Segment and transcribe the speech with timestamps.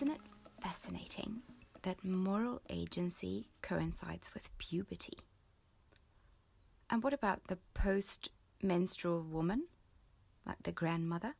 [0.00, 0.20] Isn't it
[0.62, 1.42] fascinating
[1.82, 5.18] that moral agency coincides with puberty?
[6.88, 8.30] And what about the post
[8.62, 9.66] menstrual woman,
[10.46, 11.34] like the grandmother?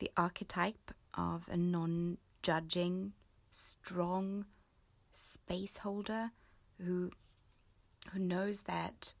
[0.00, 3.12] The archetype of a non judging,
[3.52, 4.46] strong
[5.12, 6.32] space holder
[6.84, 7.12] who,
[8.12, 9.14] who knows that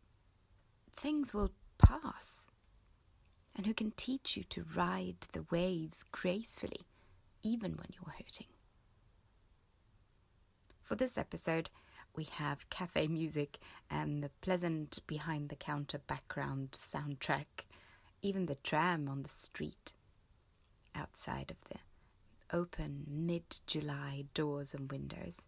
[0.96, 2.48] things will pass
[3.54, 6.88] and who can teach you to ride the waves gracefully,
[7.42, 8.46] even when you're hurting.
[10.82, 11.70] For this episode,
[12.14, 13.58] we have cafe music
[13.90, 17.64] and the pleasant behind the counter background soundtrack,
[18.20, 19.92] even the tram on the street
[20.94, 21.78] outside of the
[22.54, 25.42] open mid July doors and windows.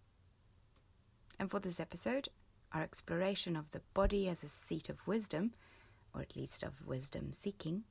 [1.38, 2.28] And for this episode,
[2.72, 5.52] our exploration of the body as a seat of wisdom,
[6.14, 7.84] or at least of wisdom seeking,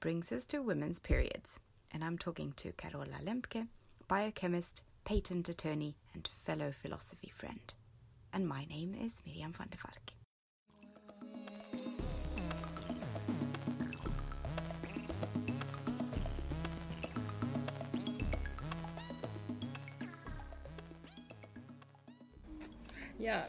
[0.00, 1.58] brings us to women's periods.
[1.94, 3.68] And I'm talking to Carola Lemke,
[4.08, 7.72] biochemist, patent attorney, and fellow philosophy friend.
[8.32, 10.10] And my name is Miriam van der Valk.
[23.20, 23.44] Yeah,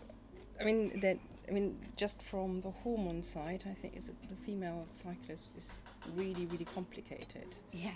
[0.62, 1.18] I mean that.
[1.48, 5.72] I mean, just from the hormone side, I think is the female cycle is, is
[6.16, 7.56] really, really complicated.
[7.72, 7.90] Yeah.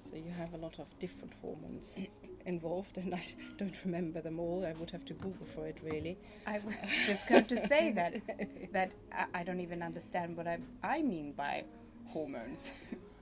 [0.00, 1.96] So you have a lot of different hormones
[2.46, 3.24] involved, and I
[3.58, 4.64] don't remember them all.
[4.66, 6.18] I would have to Google for it, really.
[6.46, 6.74] I was
[7.06, 8.14] just going to say that
[8.72, 11.64] that I, I don't even understand what I I mean by
[12.06, 12.72] hormones.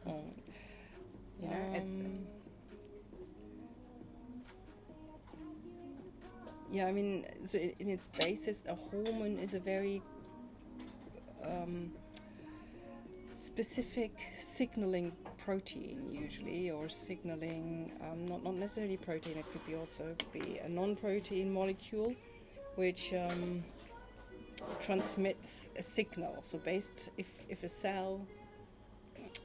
[0.06, 0.14] Um,
[1.42, 2.26] you know, it's um,
[6.70, 10.02] yeah, I mean, so in, in its basis, a hormone is a very
[11.44, 11.92] um,
[13.58, 15.10] specific signaling
[15.44, 19.36] protein, usually, or signaling um, not not necessarily protein.
[19.36, 22.14] It could be also be a non-protein molecule,
[22.76, 23.64] which um,
[24.80, 26.44] transmits a signal.
[26.48, 28.20] So, based if if a cell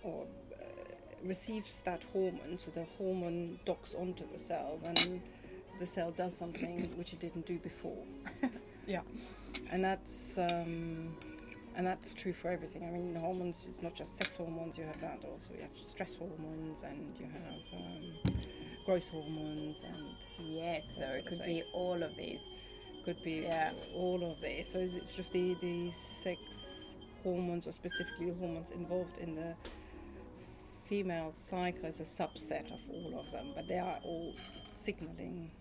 [0.03, 0.27] or
[0.61, 0.65] uh,
[1.23, 5.23] receives that hormone, so the hormone docks onto the cell, then
[5.79, 8.03] the cell does something which it didn't do before.
[8.85, 9.01] yeah.
[9.71, 11.15] And that's um,
[11.75, 12.83] and that's true for everything.
[12.85, 13.65] I mean, hormones.
[13.69, 14.77] It's not just sex hormones.
[14.77, 15.53] You have that also.
[15.55, 18.33] You have stress hormones, and you have um,
[18.85, 19.97] growth hormones, and
[20.47, 22.57] Yes, so it could be all of these.
[23.05, 23.73] could be Yeah.
[23.93, 24.69] all of these.
[24.71, 29.55] So it's just the the sex hormones, or specifically the hormones involved in the
[30.87, 34.33] female cycle, is a subset of all of them, but they are all
[34.75, 35.51] signaling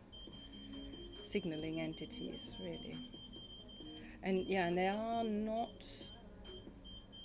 [1.24, 2.98] signaling entities, really.
[4.22, 5.84] And yeah, and they are not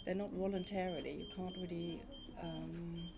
[0.06, 1.12] they're not voluntarily.
[1.12, 2.00] You can't really
[2.42, 3.10] um,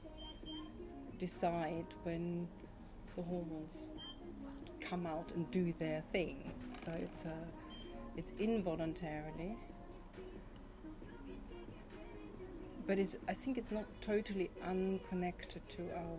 [1.19, 2.47] decide when
[3.15, 3.89] the hormones
[4.81, 6.51] come out and do their thing.
[6.83, 7.33] So it's a,
[8.17, 9.55] it's involuntarily.
[12.87, 16.17] But it's, I think it's not totally unconnected to our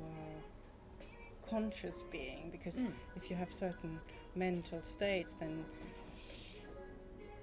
[1.48, 2.92] conscious being because Mm.
[3.16, 3.98] if you have certain
[4.36, 5.64] mental states, then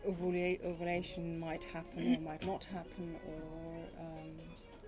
[0.07, 4.31] ovula- ovulation might happen or might not happen, or um,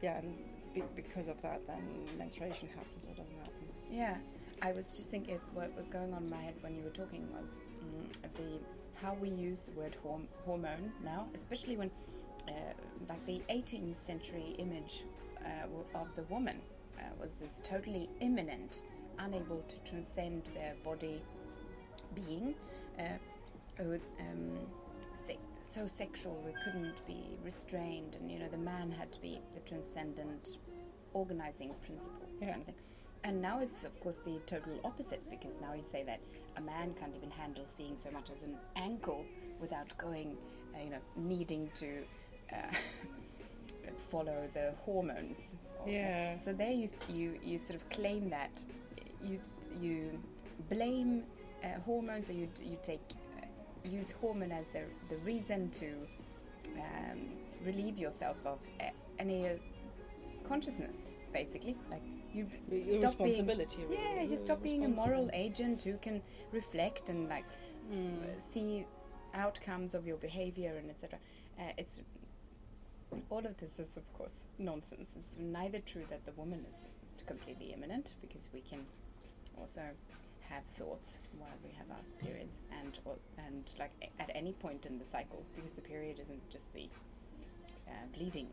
[0.01, 0.35] yeah, and
[0.73, 1.83] be- because of that, then
[2.17, 3.53] menstruation happens or doesn't happen.
[3.91, 4.17] Yeah,
[4.61, 7.27] I was just thinking what was going on in my head when you were talking
[7.33, 8.59] was mm, the
[9.01, 11.89] how we use the word horm- hormone now, especially when
[12.47, 12.51] uh,
[13.07, 15.03] like the 18th century image
[15.45, 16.57] uh, of the woman
[16.97, 18.81] uh, was this totally immanent,
[19.19, 21.21] unable to transcend their body
[22.13, 22.53] being,
[22.99, 23.03] uh,
[23.79, 24.57] um,
[25.69, 29.61] so sexual they couldn't be restrained, and you know the man had to be the
[29.69, 30.57] transcendent
[31.13, 32.49] organizing principle Yeah.
[32.53, 32.75] kind of thing.
[33.23, 36.19] And now it's of course the total opposite because now you say that
[36.57, 39.25] a man can't even handle seeing so much as an ankle
[39.59, 40.37] without going,
[40.75, 41.89] uh, you know, needing to
[42.53, 42.57] uh,
[44.11, 45.55] follow the hormones.
[45.85, 46.35] Yeah.
[46.37, 48.51] So there you you you sort of claim that
[49.23, 49.39] you
[49.79, 50.19] you
[50.69, 51.23] blame
[51.63, 53.01] uh, hormones or you you take
[53.83, 55.87] use hormone as the the reason to
[56.77, 57.19] um,
[57.65, 58.59] relieve yourself of
[59.19, 59.47] any
[60.47, 60.95] consciousness
[61.33, 62.01] basically like
[62.33, 63.67] you Your- stop being really.
[63.91, 66.21] yeah you stop being a moral agent who can
[66.51, 67.45] reflect and like
[67.91, 68.39] Mm.
[68.39, 68.85] see
[69.33, 71.17] outcomes of your behavior and etc
[71.59, 72.01] uh, it's
[73.31, 76.91] all of this is of course nonsense it's neither true that the woman is
[77.25, 78.85] completely immanent because we can
[79.57, 79.81] also
[80.49, 84.97] have thoughts while we have our periods and or, and like at any point in
[84.97, 86.89] the cycle because the period isn't just the
[87.87, 88.47] uh, bleeding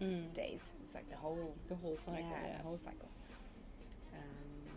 [0.00, 0.32] Mm.
[0.34, 2.14] days it's like the whole The whole cycle.
[2.18, 2.56] yeah, yes.
[2.62, 3.08] the whole cycle
[4.14, 4.72] um,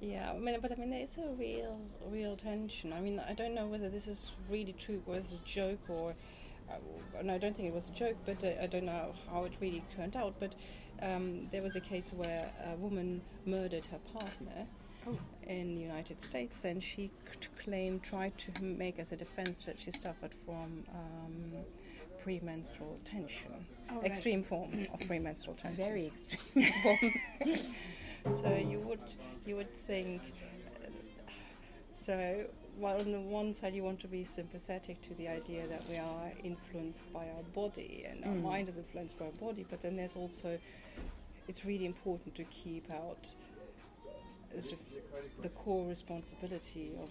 [0.00, 1.80] Yeah, I mean, but I mean, there is a real,
[2.10, 2.92] real tension.
[2.92, 6.14] I mean, I don't know whether this is really true, whether it's a joke or.
[6.70, 9.44] Uh, no, I don't think it was a joke, but uh, I don't know how
[9.44, 10.34] it really turned out.
[10.38, 10.54] But
[11.02, 14.66] um, there was a case where a woman murdered her partner.
[15.46, 17.10] In the United States, and she
[17.62, 21.52] claimed, tried to make as a defense that she suffered from um,
[22.22, 23.52] premenstrual tension,
[23.90, 24.06] Oh, right.
[24.06, 25.84] extreme form of premenstrual tension.
[25.84, 28.40] Very extreme form.
[28.40, 29.00] so you would
[29.44, 30.22] you would think
[30.82, 30.88] uh,
[31.94, 32.44] so
[32.78, 35.96] while on the one side you want to be sympathetic to the idea that we
[35.98, 38.42] are influenced by our body and our Mm.
[38.42, 40.58] mind is influenced by our body but then there's also
[41.48, 43.34] it's really important to keep out
[44.62, 47.10] sort of the core responsibility of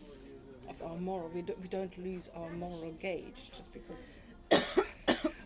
[0.70, 4.00] of our moral we, do, we don't lose our moral gauge just because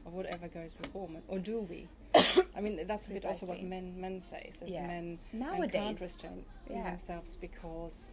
[0.05, 1.87] of whatever goes before, or do we
[2.55, 4.85] I mean that's a bit also what men men say so Yeah.
[4.87, 6.89] men men Nowadays, can't restrain yeah.
[6.91, 8.07] themselves because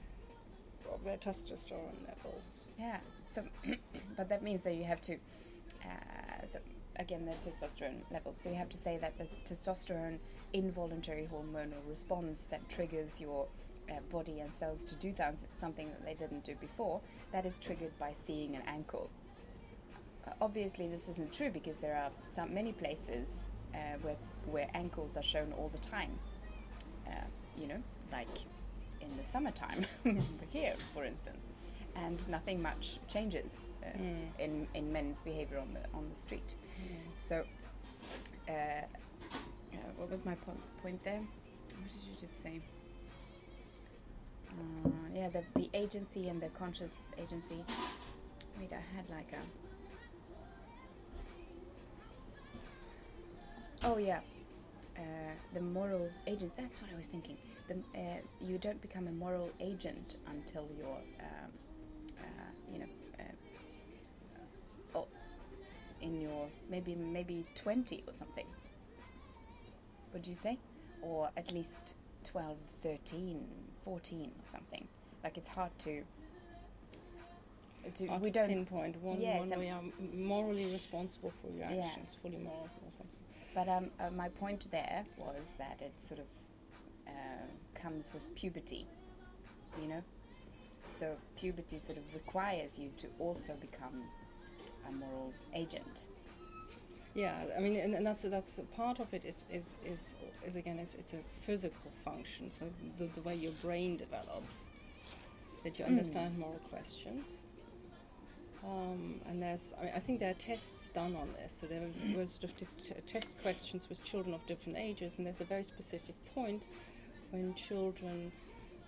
[0.92, 2.42] of their testosterone levels.
[2.78, 2.98] Yeah.
[3.34, 3.42] So,
[4.16, 5.14] but that means that you have to.
[5.84, 6.58] Uh, so
[6.96, 8.36] again, the testosterone levels.
[8.40, 10.18] So you have to say that the testosterone
[10.52, 13.46] involuntary hormonal response that triggers your
[13.90, 17.00] uh, body and cells to do th- something that they didn't do before.
[17.32, 19.10] That is triggered by seeing an ankle.
[20.26, 23.28] Uh, obviously, this isn't true because there are some many places
[23.74, 24.16] uh, where
[24.46, 26.18] where ankles are shown all the time.
[27.06, 27.10] Uh,
[27.58, 27.82] you know,
[28.12, 28.28] like
[29.00, 29.84] in the summertime
[30.50, 31.42] here, for instance,
[31.96, 33.50] and nothing much changes
[33.82, 34.28] uh, Mm.
[34.38, 36.54] in in men's behavior on the on the street.
[37.28, 37.44] So,
[38.48, 41.20] uh, uh, what was my po- point there?
[41.20, 42.60] What did you just say?
[44.58, 47.64] Uh, yeah, the the agency and the conscious agency.
[48.58, 49.42] Wait, I had like a.
[53.86, 54.20] Oh yeah,
[54.96, 55.00] uh,
[55.52, 56.52] the moral agent.
[56.56, 57.36] That's what I was thinking.
[57.68, 61.50] The, uh, you don't become a moral agent until you're, um,
[62.18, 62.86] uh, you know,
[63.18, 65.06] uh, oh,
[66.00, 68.46] in your maybe maybe twenty or something.
[70.12, 70.58] would you say?
[71.02, 73.44] Or at least 12, 13,
[73.84, 74.86] 14 or something.
[75.22, 76.02] Like it's hard to.
[77.94, 79.82] to Hard we to don't pinpoint one, Yes, one um, we are
[80.14, 82.20] morally responsible for your actions, Yeah.
[82.22, 83.06] fully moral responsible.
[83.54, 86.26] But um, uh, my point there was that it sort of
[87.06, 88.86] uh, comes with puberty,
[89.80, 90.02] you know?
[90.96, 94.02] So puberty sort of requires you to also become
[94.88, 96.02] a moral agent.
[97.14, 100.10] Yeah, I mean, and, and that's that's a part of it is is is,
[100.44, 102.50] is again it's it's a physical function.
[102.50, 102.64] So
[102.98, 104.56] the, the way your brain develops,
[105.62, 105.88] that you Mm.
[105.88, 107.26] understand moral questions.
[108.64, 111.52] Um, and there's, I, mean, I think there are tests done on this.
[111.60, 111.82] So there
[112.16, 115.44] were sort of t- t- test questions with children of different ages, and there's a
[115.44, 116.62] very specific point
[117.30, 118.32] when children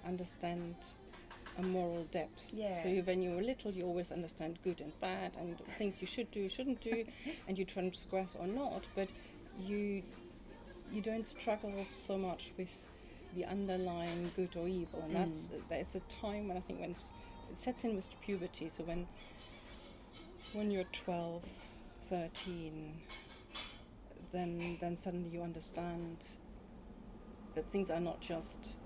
[0.06, 0.75] understand
[1.58, 2.53] a moral depth.
[2.53, 2.82] Yeah.
[2.82, 6.06] So you, when you were little, you always understand good and bad, and things you
[6.06, 7.05] should do, shouldn't do,
[7.49, 8.85] and you transgress or not.
[8.94, 9.08] But
[9.64, 10.03] you
[10.93, 12.87] you don't struggle so much with
[13.35, 15.61] the underlying good or evil, and that's mm.
[15.69, 16.99] there's a time when I think when it
[17.55, 18.69] sets in with puberty.
[18.69, 19.06] So when
[20.52, 21.43] when you're 12,
[22.09, 22.93] 13,
[24.32, 26.16] then then suddenly you understand
[27.54, 28.76] that things are not just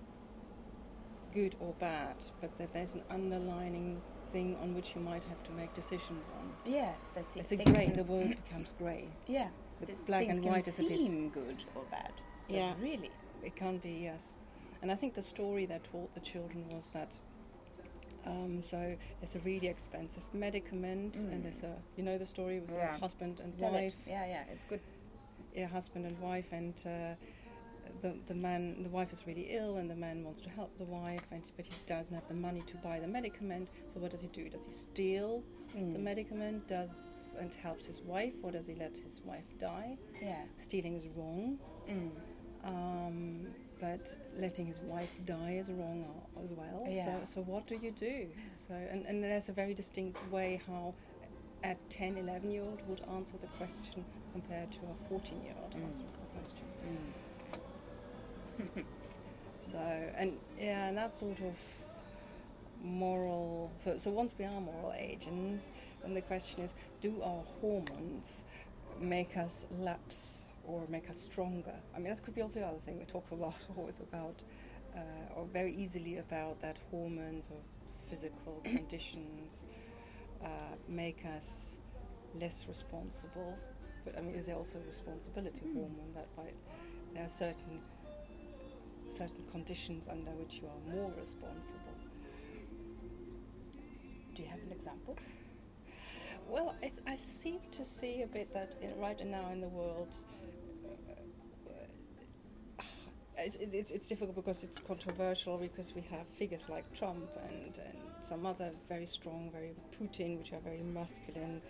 [1.32, 4.00] good or bad, but that there's an underlining
[4.32, 6.52] thing on which you might have to make decisions on.
[6.72, 7.40] Yeah, that's it.
[7.40, 7.88] It's a grey.
[7.94, 9.08] The world becomes grey.
[9.26, 9.49] Yeah,
[9.87, 12.12] this- black and white bit- seem good or bad.
[12.49, 12.75] but Yeah.
[12.80, 13.10] really.
[13.42, 14.26] It can be, yes.
[14.82, 17.18] And I think the story they taught the children was that
[18.26, 21.32] um, so it's a really expensive medicament, Mm.
[21.32, 22.94] and there's a you know the story with Yeah.
[22.94, 24.10] a husband and Tell wife, it.
[24.10, 24.80] Yeah, yeah, it's good.
[25.54, 27.14] yeah, husband and wife, and uh,
[28.02, 30.85] the the man, the wife is really ill, and the man wants to help the
[30.85, 33.68] wife, and but he doesn't have the money to buy the medicament.
[33.92, 34.49] So what does he do?
[34.49, 35.42] Does he steal
[35.75, 36.00] the Mm.
[36.00, 36.66] medicament?
[36.68, 39.97] Does and helps his wife, or does he let his wife die?
[40.20, 40.42] Yeah.
[40.59, 41.59] Stealing is wrong.
[41.88, 42.11] Mm.
[42.64, 43.47] Um,
[43.80, 46.04] but letting his wife die is wrong
[46.44, 46.87] as well.
[46.88, 47.04] Yeah.
[47.25, 48.28] So, so what do you do?
[48.68, 50.94] So, and, and there's a very distinct way how
[51.64, 55.73] a 10, 11 year old would answer the question compared to a 14 year old
[55.75, 55.85] Mm.
[55.87, 56.66] answers the question.
[59.61, 61.57] So, and yeah, and that sort of
[62.83, 63.71] moral.
[63.83, 65.71] So, so once we are moral agents,
[66.02, 68.43] then the question is do our hormones
[69.00, 71.75] make us lapse or make us stronger?
[71.95, 74.37] I mean, that could be also the other thing we talk a lot always about,
[74.97, 75.00] uh,
[75.37, 77.59] or very easily about that hormones or
[78.09, 79.62] physical conditions
[80.45, 80.47] uh,
[80.88, 81.76] make us
[82.40, 83.59] less responsible.
[84.05, 85.75] But I mean, is there also a responsibility Mm.
[85.75, 86.45] hormone that by
[87.14, 87.81] there are certain
[89.11, 91.97] certain conditions under which you are more responsible.
[94.35, 95.17] Do you have an example?
[96.49, 96.75] Well,
[97.07, 100.09] I seem to see a bit that in, right now in the world,
[102.79, 102.83] uh,
[103.38, 107.97] it's, it's, it's difficult because it's controversial because we have figures like Trump and, and
[108.21, 111.61] some other very strong, very Putin, which are very masculine,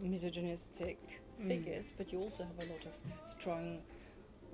[0.00, 0.98] misogynistic
[1.40, 1.46] Mm.
[1.46, 3.78] figures, but you also have a lot of strong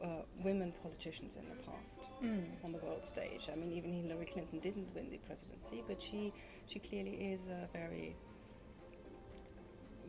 [0.02, 2.44] uh, women politicians in the past Mm.
[2.64, 3.48] on the world stage.
[3.52, 6.32] I mean, even Hillary Clinton didn't win the presidency, but she
[6.66, 8.16] she clearly is a very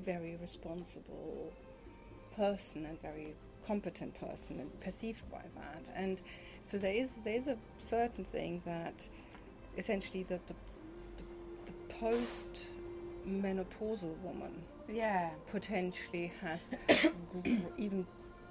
[0.05, 1.51] very responsible
[2.35, 3.33] person and very
[3.65, 5.91] competent person and perceived by that.
[5.95, 6.21] And
[6.61, 9.07] so there is there is a certain thing that
[9.77, 10.53] essentially the the,
[11.17, 11.23] the,
[11.71, 12.67] the post
[13.27, 14.53] menopausal woman
[14.87, 15.31] Yeah.
[15.51, 16.73] potentially has
[17.43, 18.05] gr- even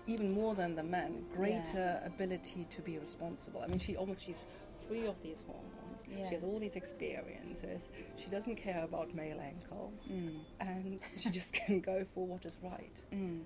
[0.07, 3.61] even more than the men greater ability to be responsible.
[3.63, 4.45] I mean, she almost she's
[4.89, 6.03] free of these hormones.
[6.09, 6.29] Yeah.
[6.29, 7.89] She has all these experiences.
[8.17, 10.41] She doesn't care about male ankles, Mm.
[10.61, 13.01] and she just can go for what is right.
[13.13, 13.43] Mm.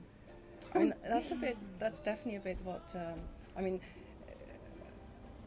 [0.74, 1.56] I mean, that's a bit.
[1.78, 2.92] That's definitely a bit what.
[2.96, 3.20] Um,
[3.56, 3.80] I mean,
[4.28, 4.32] uh,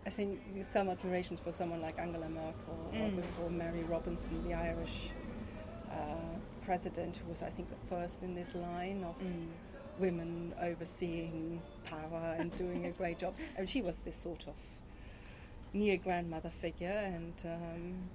[0.05, 0.39] I think
[0.69, 3.15] some admirations for someone like Angela Merkel or Mm.
[3.17, 5.09] before Mary Robinson, the Irish
[5.91, 9.47] uh, president, who was, I think, the first in this line of Mm.
[9.99, 13.35] Women overseeing power and doing a great job.
[13.55, 14.55] And she was this sort of
[15.73, 18.09] near grandmother figure, and um,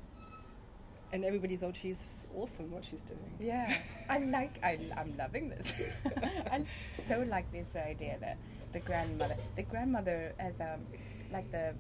[1.13, 3.33] and everybody thought she's awesome what she's doing.
[3.41, 3.77] Yeah,
[4.09, 4.59] I like.
[4.63, 5.73] I, I'm loving this.
[6.51, 6.65] I
[7.09, 8.37] so like this idea that
[8.73, 10.87] the grandmother, the grandmother as um,
[11.33, 11.75] like the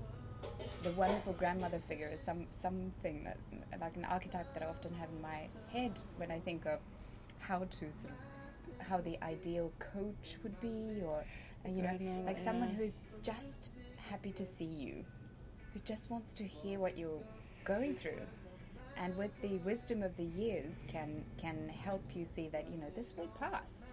[0.83, 3.39] the wonderful grandmother figure is some something that
[3.81, 6.79] like an archetype that I often have in my head when I think of
[7.39, 8.36] how to sort of
[8.81, 11.25] how the ideal coach would be, or
[11.65, 15.05] uh, you know, like someone who's just happy to see you,
[15.73, 17.23] who just wants to hear what you're
[17.65, 18.21] going through
[18.97, 22.87] and with the wisdom of the years can can help you see that you know
[22.95, 23.93] this will pass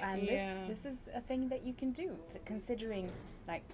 [0.00, 0.66] and Yeah.
[0.68, 3.10] this this is a thing that you can do considering
[3.46, 3.64] like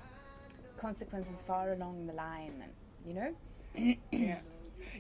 [0.77, 2.73] consequences far along the line and
[3.07, 3.35] you know
[4.11, 4.41] yeah.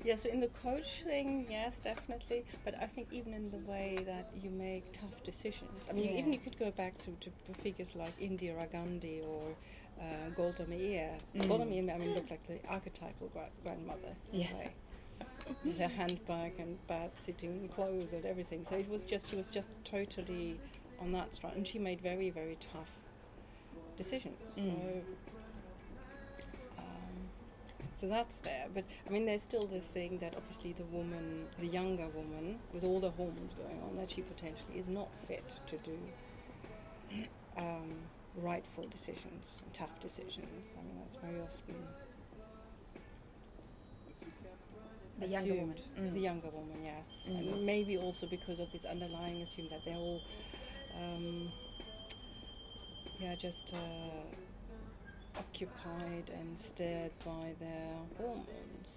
[0.02, 2.44] Yeah, so in the coach thing, yes, definitely.
[2.64, 5.86] But I think even in the way that you make tough decisions.
[5.88, 6.18] I mean, Yeah.
[6.18, 7.30] even you could go back to, to
[7.62, 9.54] figures like Indira Gandhi or
[10.00, 11.10] uh, Golda Meir.
[11.36, 11.48] Mm.
[11.48, 14.14] Golda Meir, I mean, looked like the archetypal gra- grandmother.
[14.32, 14.52] Yeah.
[14.54, 14.72] way.
[15.64, 18.64] With her handbag and bad sitting clothes and everything.
[18.68, 20.58] So it was just, she was just totally
[21.00, 21.56] on that strand.
[21.56, 22.88] And she made very, very tough
[23.96, 24.40] decisions.
[24.58, 24.64] Mm.
[24.64, 25.02] So
[28.04, 28.66] so that's there.
[28.74, 32.84] But I mean, there's still this thing that obviously the woman, the younger woman, with
[32.84, 35.98] all the hormones going on, that she potentially is not fit to do
[37.56, 37.94] um,
[38.36, 40.74] rightful decisions and tough decisions.
[40.78, 41.76] I mean, that's very often
[45.20, 45.76] The younger woman.
[45.98, 46.12] Mm.
[46.12, 47.08] The younger woman, yes.
[47.26, 47.52] Mm.
[47.52, 50.20] And maybe also because of this underlying assumption that they're all,
[51.00, 51.52] um,
[53.20, 54.36] yeah, just uh,
[55.38, 58.88] occupied and steered by their hormones.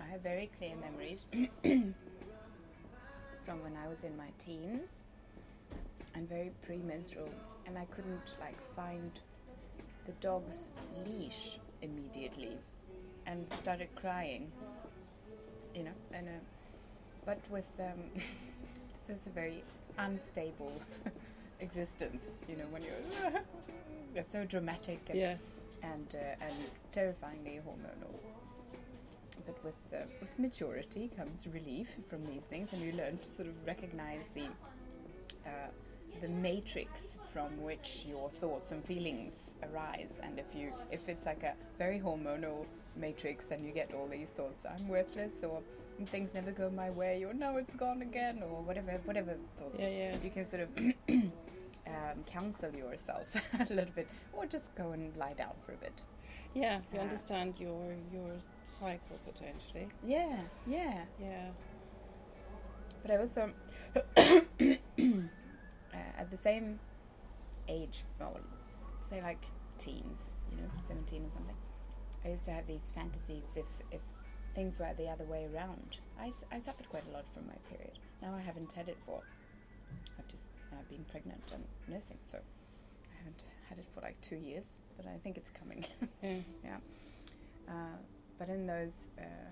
[0.00, 1.24] I have very clear memories
[3.44, 5.04] from when I was in my teens
[6.14, 7.30] and very premenstrual,
[7.66, 9.10] and I couldn't like find
[10.06, 10.68] the dog's
[11.04, 12.56] leash immediately,
[13.26, 14.50] and started crying.
[15.74, 16.40] You know, and uh,
[17.26, 18.00] but with um,
[19.06, 19.62] this is a very
[19.98, 20.72] unstable
[21.60, 22.22] existence.
[22.48, 23.42] You know, when you're
[24.14, 25.36] it's so dramatic and Yeah.
[25.82, 26.54] and uh, and
[26.92, 28.14] terrifyingly hormonal.
[29.46, 33.48] But with uh, with maturity comes relief from these things, and you learn to sort
[33.48, 34.46] of recognize the
[35.46, 35.70] uh,
[36.20, 40.12] the matrix from which your thoughts and feelings arise.
[40.22, 44.30] And if you if it's like a very hormonal matrix, and you get all these
[44.30, 45.62] thoughts, I'm worthless, or
[46.04, 49.88] things never go my way, or now it's gone again, or whatever whatever thoughts Yeah,
[49.88, 50.16] yeah.
[50.22, 50.68] you can sort of
[51.08, 53.26] um, counsel yourself
[53.58, 56.02] a little bit, or just go and lie down for a bit.
[56.54, 58.32] Yeah, you Uh, understand your your
[58.64, 59.88] cycle potentially.
[60.04, 60.36] Yeah,
[60.66, 61.04] yeah.
[61.20, 61.48] Yeah.
[63.02, 63.52] But I also,
[64.16, 64.40] uh,
[66.18, 66.80] at the same
[67.68, 68.40] age, well,
[69.08, 69.44] say like
[69.78, 71.54] teens, you know, 17 or something,
[72.24, 74.00] I used to have these fantasies if, if
[74.56, 75.98] things were the other way around.
[76.20, 77.98] I, I suffered quite a lot from my period.
[78.20, 79.20] Now I haven't had it for,
[80.18, 84.36] I've just uh, been pregnant and nursing, so I haven't had it for like two
[84.36, 85.86] years, but I think it's coming.
[86.22, 86.30] Yeah.
[86.64, 86.76] yeah.
[87.68, 87.96] Uh,
[88.38, 89.50] but in those, uh,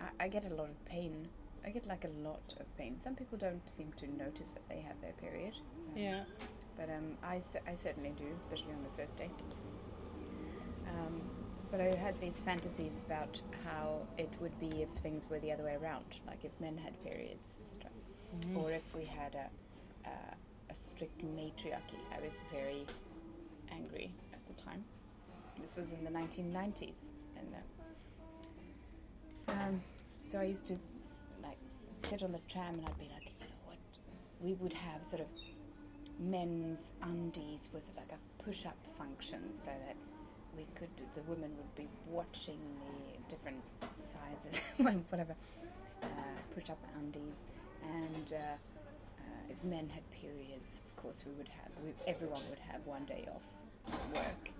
[0.00, 1.28] I, I get a lot of pain
[1.64, 2.98] I get like a lot of pain.
[2.98, 5.54] Some people don't seem to notice that they have their period.
[5.92, 6.24] um, Yeah.
[6.76, 9.28] But um, I, I certainly do, especially on the first day.
[10.86, 11.20] Um,
[11.70, 15.64] but I had these fantasies about how it would be if things were the other
[15.64, 17.90] way around, like if men had periods, etc.
[18.40, 18.56] Mm-hmm.
[18.58, 20.12] Or if we had a, a,
[20.70, 21.98] a strict matriarchy.
[22.16, 22.86] I was very
[23.70, 24.84] angry at the time.
[25.60, 26.92] This was in the 1990s.
[27.36, 27.54] And
[29.48, 29.82] uh, um,
[30.24, 30.78] so I used to
[31.42, 31.58] like
[32.08, 33.78] sit on the tram and I'd be like, you know what?
[34.40, 35.28] We would have sort of
[36.18, 39.96] men's undies with like a push-up function so that
[40.58, 43.62] we could the women would be watching the different
[43.94, 44.60] sizes
[45.10, 45.34] whatever
[46.02, 46.06] uh,
[46.54, 47.38] push-up undies.
[47.84, 49.22] And uh, uh,
[49.52, 53.26] if men had periods of course we would have we, everyone would have one day
[53.34, 53.46] off
[54.14, 54.50] work.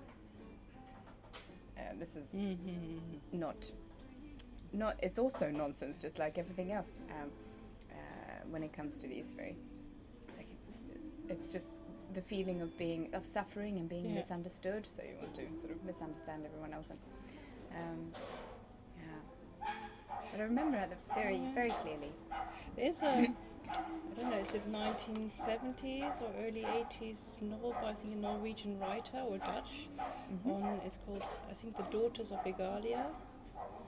[1.76, 3.38] Uh, this is Mm-hmm.
[3.38, 3.70] not
[4.72, 7.30] not it's also nonsense just like everything else um,
[7.90, 7.94] uh,
[8.50, 9.56] when it comes to these very
[10.36, 10.46] like
[11.28, 11.68] it's just
[12.14, 14.14] the feeling of being of suffering and being Yeah.
[14.20, 16.98] misunderstood so you want to sort of misunderstand everyone else and
[17.80, 18.12] um,
[18.96, 19.74] yeah
[20.30, 22.12] but I remember the very very clearly
[22.76, 23.28] There's a,
[23.70, 28.78] I don't know, is it 1970s or early 80s novel by I think a Norwegian
[28.80, 29.88] writer or Dutch?
[30.32, 30.50] Mm-hmm.
[30.50, 33.04] On it's called I think The Daughters of Egalia.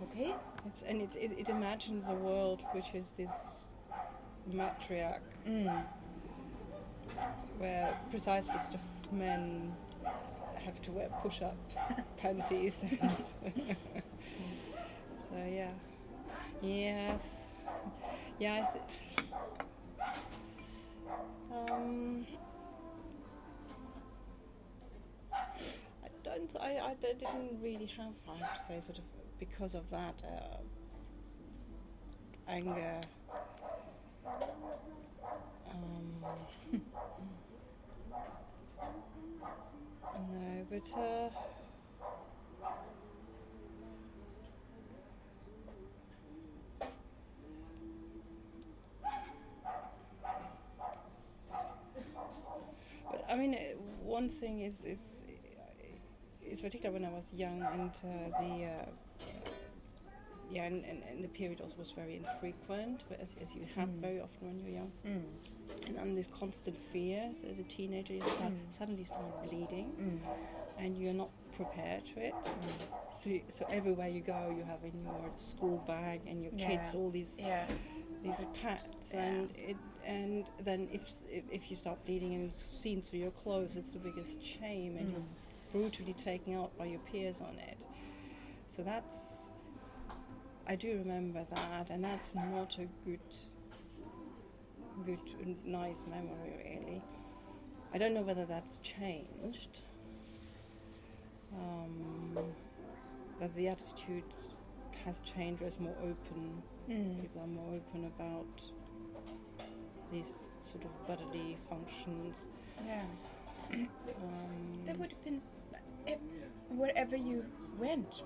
[0.05, 0.35] okay
[0.67, 3.67] It's and it, it, it imagines a world which is this
[4.50, 5.85] matriarch mm.
[7.59, 9.75] Where precisely of men
[10.64, 11.57] have to wear push-up
[12.17, 12.75] panties.
[15.31, 15.71] So yeah,
[16.61, 17.23] yes,
[18.40, 18.67] yes.
[21.52, 22.26] Um,
[26.02, 26.50] I don't.
[26.61, 28.12] I, I didn't really have.
[28.29, 29.05] I have to say, sort of
[29.38, 30.57] because of that uh,
[32.49, 33.00] anger.
[35.83, 36.47] Um,
[40.15, 41.31] no, but uh,
[53.11, 55.23] but I mean, uh, one thing is is
[56.43, 58.67] is particular when I was young and uh, the.
[60.50, 63.89] Yeah, and, and, and the period also was very infrequent, but as, as you have
[63.89, 64.00] Mm.
[64.00, 65.23] very often when you're young Mm.
[65.89, 67.30] and under this constant fear.
[67.41, 68.73] So as a teenager, you start, Mm.
[68.73, 70.19] suddenly start bleeding, Mm.
[70.78, 72.34] and you're not prepared to it.
[73.13, 76.99] So, so everywhere you go, you have in your school bag and your kids Yeah.
[77.00, 77.67] all these yeah
[78.23, 79.21] these pads, Yeah.
[79.25, 83.30] and it and then if, if if you start bleeding and it's seen through your
[83.30, 85.73] clothes, it's the biggest shame, and you're Mm.
[85.73, 87.84] brutally taken out by your peers on it.
[88.69, 89.40] So that's
[90.71, 93.19] I do remember that, and that's not a good,
[95.04, 95.19] good,
[95.65, 97.02] nice memory really.
[97.93, 99.80] I don't know whether that's changed.
[101.52, 102.39] Um,
[103.41, 104.23] but the attitude
[105.04, 105.61] has changed.
[105.63, 106.63] It's more open.
[106.89, 107.21] Mm.
[107.21, 108.63] People are more open about
[110.13, 110.33] these
[110.71, 112.47] sort of bodily functions.
[112.87, 113.02] yeah
[113.73, 115.41] Um, There would have been
[116.69, 117.45] wherever you
[117.76, 118.23] went,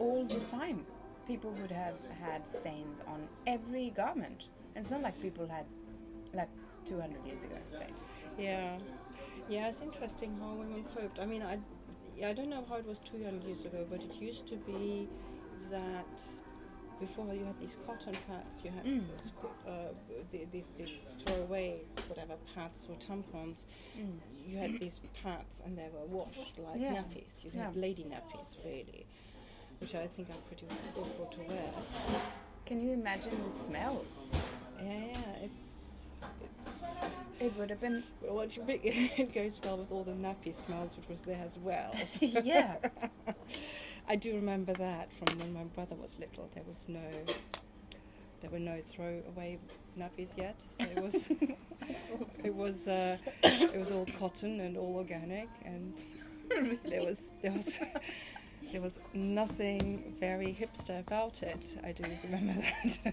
[0.00, 0.84] all the time,
[1.28, 4.46] people would have had stains on every garment.
[4.74, 5.66] And it's not like people had,
[6.34, 6.48] like
[6.86, 7.88] 200 years ago, say.
[8.38, 8.78] Yeah,
[9.48, 11.18] yeah, it's interesting how women coped.
[11.20, 11.58] I mean, I,
[12.26, 15.08] I don't know how it was 200 years ago, but it used to be
[15.70, 16.06] that
[16.98, 19.04] before you had these cotton pads, you had Mm.
[19.16, 19.30] this,
[19.68, 19.92] uh,
[20.32, 23.66] th- these these throwaway whatever pads or tampons.
[24.48, 26.94] You had these pads, and they were washed like Yeah.
[26.96, 27.32] nappies.
[27.44, 27.66] You Yeah.
[27.66, 29.06] had lady nappies, really,
[29.80, 31.70] which I think are pretty awful to wear.
[32.66, 34.04] Can you imagine the smell?
[34.82, 35.68] Yeah, yeah, it's
[36.42, 36.82] it's.
[37.40, 41.22] It would have been, Well, it, goes well with all the nappy smells, which was
[41.22, 41.94] there as well.
[42.20, 42.76] yeah.
[44.08, 46.48] I do remember that from when my brother was little.
[46.54, 47.00] There was no,
[48.40, 49.58] there were no throwaway
[49.98, 50.56] nappies yet.
[50.80, 51.14] So it was,
[52.42, 55.94] it was, uh, it was all cotton and all organic, and
[56.84, 57.78] there was there was
[58.72, 61.76] there was nothing very hipster about it.
[61.84, 62.54] I do remember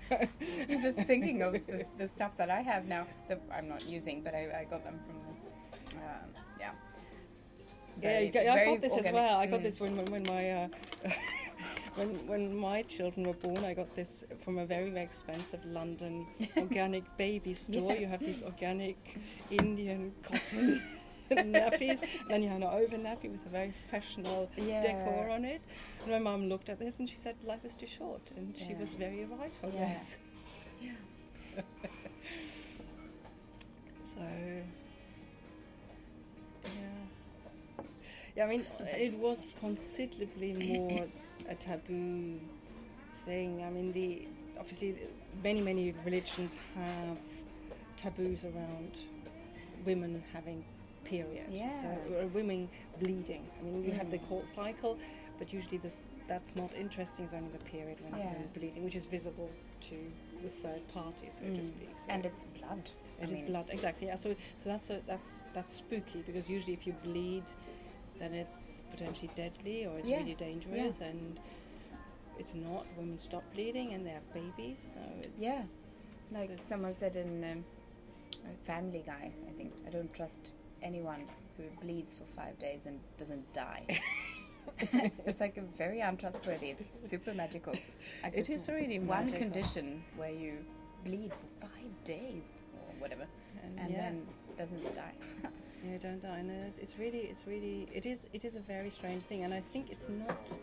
[0.10, 0.30] that.
[0.70, 4.22] I'm just thinking of the, the stuff that I have now that I'm not using,
[4.22, 5.42] but I, I got them from this.
[5.96, 6.02] Um,
[6.60, 6.72] yeah.
[8.02, 9.36] Yeah, Very- you got, yeah, I got this as well.
[9.40, 9.64] I got Mm.
[9.64, 10.68] this when when, when my uh,
[11.96, 13.64] when when my children were born.
[13.64, 16.28] I got this from a very very expensive London
[16.58, 17.94] organic baby store.
[17.94, 18.00] Yeah.
[18.02, 18.98] You have this organic
[19.50, 20.82] Indian cotton
[21.32, 24.82] nappies, and then you have an over nappy with a very fashionable Yeah.
[24.82, 25.62] decor on it.
[26.04, 28.74] And my mum looked at this and she said life is too short, and she
[28.74, 29.94] was very right on Yeah.
[29.94, 30.18] this.
[34.16, 34.22] so
[36.66, 36.72] yeah,
[38.36, 38.44] yeah.
[38.44, 40.54] I mean, it was considerably
[40.88, 41.06] more
[41.50, 42.40] a taboo
[43.26, 43.64] thing.
[43.64, 44.28] I mean, the
[44.60, 44.96] obviously
[45.44, 47.18] many many religions have
[47.98, 49.02] taboos around
[49.86, 50.64] women having
[51.06, 51.48] period.
[51.50, 51.82] Yeah.
[51.82, 51.88] So
[52.22, 52.68] uh, women
[53.00, 53.44] bleeding.
[53.60, 54.28] I mean, you have the Mm.
[54.30, 54.98] cold cycle,
[55.40, 57.26] but usually this that's not interesting.
[57.26, 58.34] It's only the period when Yeah.
[58.34, 59.50] women bleeding, which is visible
[59.90, 59.96] to
[60.42, 61.66] the third party, so to Mm.
[61.74, 61.90] speak.
[62.04, 62.84] So And it's blood.
[63.22, 64.08] it I is mean- blood, exactly.
[64.08, 64.16] Yeah.
[64.18, 64.30] So
[64.62, 67.44] so that's a, that's that's spooky because usually if you bleed,
[68.20, 70.20] then it's potentially deadly or it's Yeah.
[70.22, 71.40] really dangerous and.
[72.38, 72.86] It's not.
[72.98, 75.64] Women stop bleeding and they have babies, so it's Yeah.
[76.32, 77.64] Like It's- someone said in um,
[78.52, 80.52] a Family Guy, I think, I don't trust
[80.86, 81.22] anyone
[81.58, 83.84] who bleeds for five days and doesn't die.
[85.26, 86.70] it's like a very untrustworthy.
[86.72, 87.74] It's super magical.
[88.24, 89.40] Like it's really one magical.
[89.40, 90.54] condition where you
[91.04, 92.44] bleed for five days
[92.80, 93.26] or whatever,
[93.64, 94.02] And, and yeah.
[94.02, 94.22] then
[94.58, 95.14] doesn't die.
[95.88, 96.42] Yeah, don't die.
[96.42, 99.54] No, it's, it's really, it's really, it is, it is a very strange thing, and
[99.54, 100.58] I think it's not,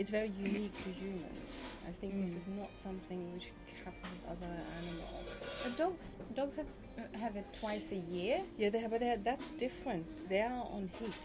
[0.00, 1.50] it's very unique to humans.
[1.86, 2.40] I think this Mm.
[2.42, 3.48] is not something which
[3.84, 5.24] happens with other animals.
[5.64, 8.36] But dogs, dogs have uh, have it twice a year.
[8.58, 10.06] Yeah, they have, but that's different.
[10.32, 11.24] They are on heat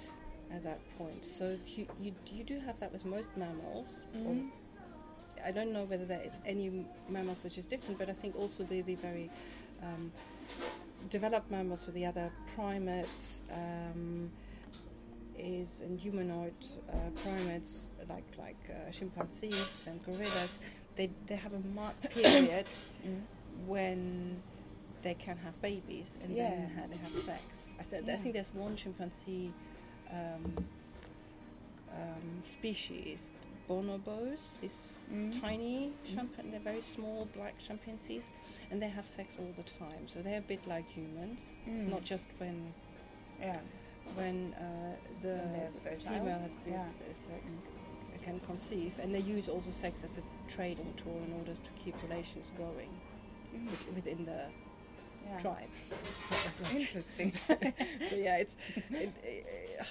[0.55, 1.43] at that point, so
[1.75, 3.87] you, you, you do have that with most mammals.
[4.15, 4.49] Mhm.
[5.49, 6.67] I don't know whether there is any
[7.15, 9.29] mammals which is different, but I think also the, the very
[9.87, 10.11] um,
[11.09, 14.31] developed mammals with the other primates um,
[15.37, 16.53] is and humanoid
[16.91, 20.59] uh, primates like like uh, chimpanzees and gorillas.
[20.95, 22.67] They they have a marked period
[23.05, 23.21] Mm.
[23.67, 24.41] when
[25.03, 26.49] they can have babies and Yeah.
[26.49, 27.41] then they have sex.
[27.79, 29.51] I, th- I think there's one chimpanzee
[30.11, 30.65] um,
[31.91, 33.29] um, species,
[33.69, 35.39] bonobos, these Mm.
[35.41, 36.51] tiny Mm.
[36.51, 38.23] they're very small black chimpanzees,
[38.71, 40.07] and they have sex all the time.
[40.07, 41.89] So they're a bit like humans, Mm.
[41.89, 42.73] not just when
[43.39, 43.59] Yeah.
[44.13, 46.13] When uh, the When they're fertile.
[46.13, 47.09] female has been Yeah.
[47.09, 51.53] is, uh, can conceive, and they use also sex as a trading tool in order
[51.53, 52.89] to keep relations going
[53.55, 53.69] Mm.
[53.95, 54.45] within the
[55.25, 55.39] Yeah.
[55.39, 55.69] tribe.
[56.75, 57.33] Interesting.
[57.35, 58.55] so yeah, it's.
[58.89, 59.81] It, it,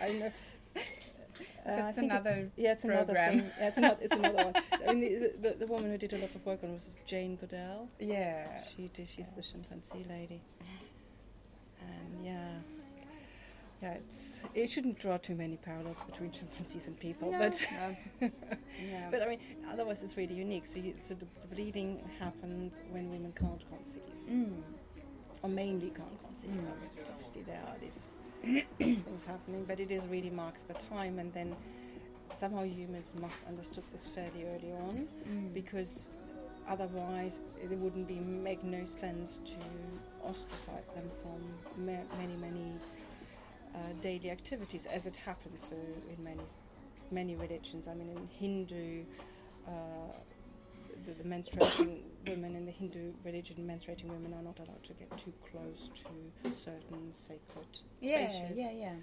[0.00, 0.26] I know.
[0.26, 3.40] Uh, That's it's- another yeah, it's another program.
[3.40, 3.50] thing.
[3.58, 4.54] Yeah, it's another, it's another one.
[4.88, 7.36] I mean, the, the, the woman who did a lot of work on was Jane
[7.36, 7.88] Goodall.
[7.98, 8.62] Yeah.
[8.74, 9.08] She did.
[9.08, 10.40] She's the chimpanzee lady.
[11.80, 12.52] And yeah,
[13.82, 17.66] yeah, it's it shouldn't draw too many parallels between chimpanzees and people, No, but
[18.20, 18.30] no.
[19.10, 19.40] But I mean,
[19.72, 20.66] otherwise it's really unique.
[20.66, 24.62] So you, so the, the bleeding happens when women can't conceive, Mm.
[25.42, 26.50] or mainly can't conceive.
[26.50, 26.58] Mm.
[26.58, 28.00] I mean, obviously there are these
[28.78, 31.54] things happening, but it is really marks the time, and then
[32.34, 35.52] somehow humans must understood this fairly early on Mm.
[35.54, 36.10] because
[36.68, 39.56] otherwise it wouldn't be make no sense to
[40.28, 41.38] ostracize them from
[41.86, 42.72] ma- many many
[43.76, 45.76] uh, daily activities as it happens so
[46.16, 46.40] in many
[47.10, 49.04] many religions I mean in Hindu
[49.68, 49.70] uh,
[51.04, 55.10] the, the menstruating women in the Hindu religion menstruating women are not allowed to get
[55.18, 57.66] too close to certain sacred
[58.00, 58.58] yeah, spaces.
[58.58, 58.94] yeah, yeah.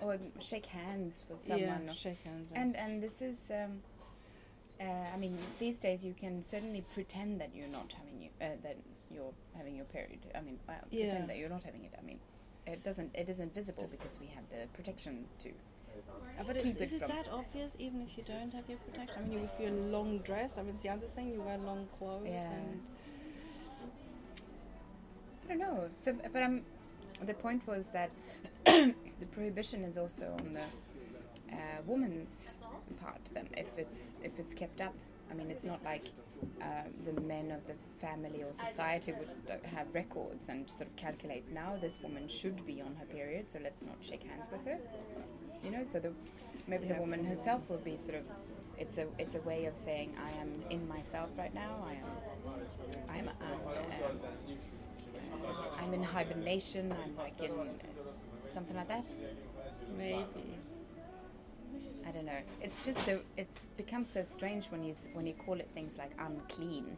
[0.00, 1.84] Or shake hands with someone.
[1.86, 3.80] yeah shake hands And and this is, um,
[4.80, 4.84] uh,
[5.14, 8.76] I mean, these days you can certainly pretend that you're not having you, uh, that
[9.10, 10.20] you're having your period.
[10.34, 11.06] I mean, Yeah.
[11.06, 11.94] pretend that you're not having it.
[11.96, 12.18] I mean,
[12.66, 15.50] it doesn't, it isn't visible because we have the protection to.
[16.46, 19.22] But is, is it it that obvious even if you don't have your protection?
[19.22, 21.58] I mean, you, if you're long dress, I mean, it's the other thing, you wear
[21.58, 22.50] long clothes Yeah.
[22.52, 22.80] and.
[25.44, 25.88] I don't know.
[26.00, 26.62] So, but I'm.
[27.24, 28.10] The point was that
[28.64, 28.94] the
[29.32, 32.58] prohibition is also on the uh, woman's
[33.00, 33.20] part.
[33.32, 34.94] Then, if it's if it's kept up,
[35.34, 36.08] I mean, it's not like
[36.62, 36.64] uh,
[37.04, 41.44] the men of the family or society would uh, have records and sort of calculate.
[41.52, 44.78] Now, this woman should be on her period, so let's not shake hands with her.
[45.64, 46.12] You know, so the
[46.68, 48.24] maybe the woman herself will be sort of.
[48.78, 51.84] It's a it's a way of saying I am in myself right now.
[51.86, 52.08] I am
[53.08, 54.18] I'm, I'm um,
[55.80, 56.92] I'm in hibernation.
[56.92, 57.52] I'm like in
[58.52, 59.10] something like that.
[59.96, 60.58] Maybe.
[62.06, 62.40] I don't know.
[62.60, 66.12] It's just the it's become so strange when you when you call it things like
[66.18, 66.96] unclean,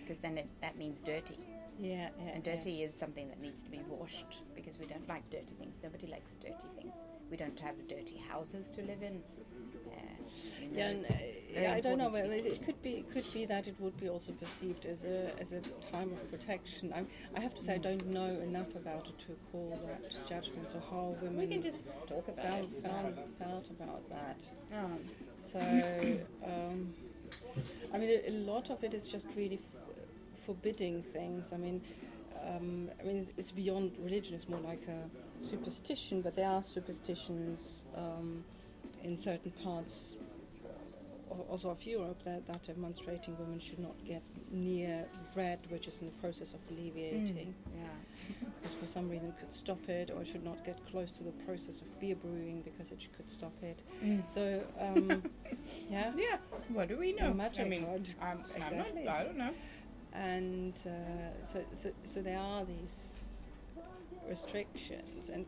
[0.00, 1.38] because then it, that means dirty,
[1.78, 2.32] Yeah, yeah.
[2.34, 2.54] and yeah.
[2.54, 5.76] dirty is something that needs to be washed because we don't like dirty things.
[5.82, 6.94] Nobody likes dirty things.
[7.30, 9.22] We don't have dirty houses to live in.
[10.72, 11.08] Uh, Yeah, and, uh,
[11.52, 12.08] yeah, I don't know.
[12.10, 15.04] Well, it, it could be it could be that it would be also perceived as
[15.04, 15.60] a as a
[15.92, 16.92] time of protection.
[16.96, 20.70] I'm, I have to say I don't know enough about it to call that judgment.
[20.70, 22.82] So how women We can just talk about felt, it.
[22.82, 24.38] felt, felt about that.
[24.78, 24.98] Um,
[25.52, 25.60] So,
[26.44, 26.92] um,
[27.92, 29.80] I mean, a, a lot of it is just really f-
[30.46, 31.52] forbidding things.
[31.52, 31.80] I mean,
[32.48, 34.34] um, I mean, it's, it's beyond religion.
[34.34, 35.00] It's more like a
[35.44, 38.42] superstition, but there are superstitions um,
[39.04, 40.16] in certain parts
[41.42, 46.00] also of Europe that, that a menstruating woman should not get near bread, which is
[46.00, 47.88] in the process of alleviating, Yeah.
[48.62, 51.80] because for some reason could stop it, or should not get close to the process
[51.80, 53.80] of beer brewing because it could stop it.
[54.28, 55.22] So, um,
[55.90, 56.12] yeah.
[56.16, 56.36] Yeah.
[56.68, 57.32] What do we know?
[57.34, 57.84] Magic I mean.
[58.20, 59.04] I'm, I'm Exactly.
[59.04, 59.54] not, I don't know.
[60.12, 63.22] and uh, so, so, so there are these
[64.28, 65.44] restrictions, and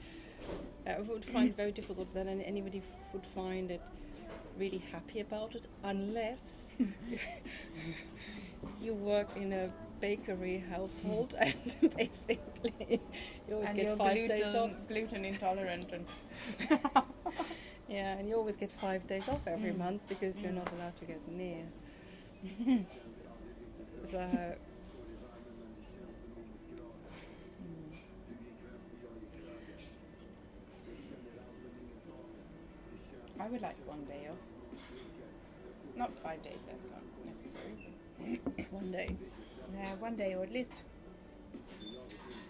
[0.87, 3.81] I would find it very difficult that anybody would find it
[4.59, 6.75] really happy about it, unless
[8.83, 11.55] you work in a bakery household and
[11.97, 13.01] basically
[13.49, 14.71] you always and get you're five gluten, days off.
[14.89, 16.07] gluten intolerant and
[17.89, 19.79] Yeah, and you always get five days off every Mm.
[19.79, 20.57] month because you're Mm.
[20.57, 21.63] not allowed to get near.
[24.11, 24.55] so.
[33.41, 34.39] I would like one day off.
[35.97, 37.91] Not five days, that's not necessary.
[38.71, 39.17] One day.
[39.79, 40.83] Yeah, one day or at least.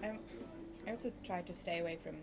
[0.05, 0.19] Um,
[0.87, 2.17] I also try to stay away from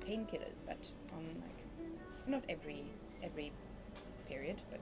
[0.00, 1.88] painkillers, but on like
[2.26, 2.84] not every
[3.22, 3.52] every
[4.28, 4.80] period, but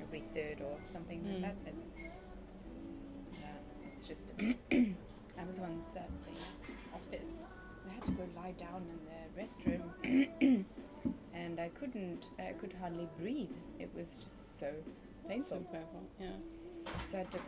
[0.00, 1.42] every third or something Mm.
[1.42, 1.72] like that.
[1.74, 1.86] It's
[3.40, 4.34] yeah, it's just.
[5.36, 6.36] I was once at the
[6.94, 7.46] office.
[7.90, 10.64] I had to go lie down in the restroom,
[11.34, 12.30] and I couldn't.
[12.38, 13.48] I could hardly breathe.
[13.78, 14.72] It was just so
[15.28, 15.58] painful.
[15.58, 16.28] So painful, yeah.
[17.04, 17.42] So I took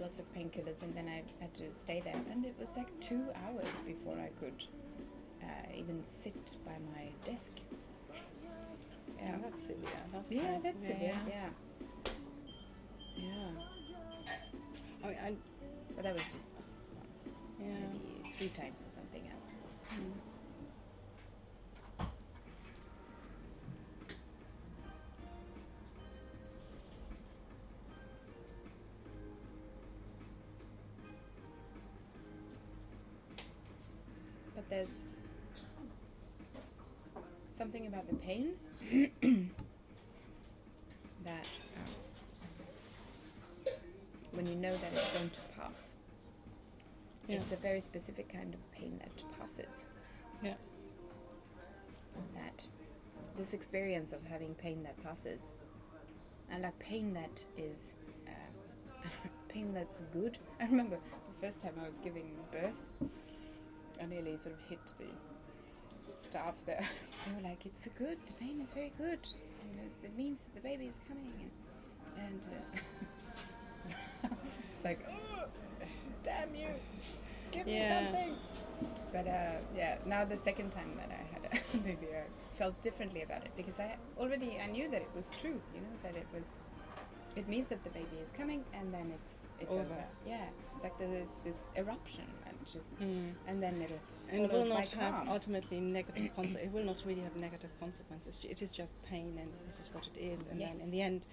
[0.00, 2.14] lots of painkillers and then I had to stay there.
[2.30, 4.62] And it was like two hours before I could
[5.42, 7.52] uh, even sit by my desk.
[9.20, 9.90] Yeah, that's severe.
[10.12, 11.20] That's yeah, very that's severe.
[11.28, 11.48] Yeah.
[13.16, 13.50] Yeah.
[15.02, 15.34] I mean, I,
[15.96, 17.30] But that was just this once,
[17.60, 17.66] yeah.
[17.66, 19.22] maybe three times or something.
[19.90, 20.12] Mm.
[34.70, 35.02] There's
[37.50, 38.52] something about the pain
[41.24, 41.92] that um,
[44.32, 45.94] when you know that it's going to pass,
[47.26, 47.36] Yeah.
[47.38, 49.86] it's a very specific kind of pain that passes.
[50.42, 50.54] Yeah.
[52.34, 52.64] That
[53.36, 55.54] this experience of having pain that passes,
[56.50, 57.94] and like pain that is
[58.26, 59.08] uh,
[59.48, 60.38] pain that's good.
[60.60, 63.10] I remember the first time I was giving birth,
[64.00, 65.06] I nearly sort of hit the
[66.22, 66.84] staff there.
[67.26, 68.18] they were like, "It's a good.
[68.26, 69.18] The pain is very good.
[69.22, 69.32] It's,
[69.70, 71.32] you know, it's, it means that the baby is coming."
[72.16, 72.42] And, and
[74.24, 74.28] uh,
[74.74, 75.44] it's like, oh,
[76.22, 76.68] "Damn you!
[77.50, 78.00] Give Yeah.
[78.00, 78.34] me something."
[79.12, 83.22] But uh, yeah, now the second time that I had a baby, I felt differently
[83.22, 85.60] about it because I already I knew that it was true.
[85.74, 86.46] You know that it was.
[87.36, 89.82] It means that the baby is coming, and then it's it's Over.
[89.82, 90.04] over.
[90.26, 92.24] Yeah, it's like the, it's this eruption,
[92.74, 93.34] and Mm.
[93.46, 93.98] and then it'll
[94.30, 95.28] And it will not have calm.
[95.28, 96.66] ultimately negative consequences.
[96.66, 98.38] It will not really have negative consequences.
[98.44, 100.46] It is just pain, and this is what it is.
[100.50, 101.26] And then in the end,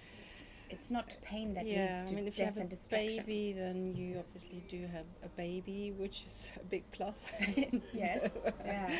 [0.68, 2.76] It's not pain that yeah, leads to I mean, if you death have and a
[2.76, 3.24] destruction.
[3.24, 7.26] baby, then you obviously do have a baby, which is a big plus.
[7.92, 8.30] Yes,
[8.64, 8.90] yeah.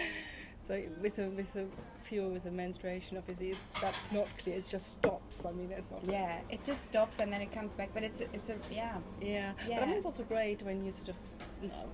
[0.67, 1.65] So with a with a
[2.09, 4.57] pure with a menstruation, obviously, it's, that's not clear.
[4.57, 5.45] It just stops.
[5.45, 6.07] I mean, it's not.
[6.09, 7.91] a- Yeah, it just stops and then it comes back.
[7.95, 8.97] But it's a, it's a yeah.
[9.21, 11.17] Yeah, but I mean, it's also great when you sort of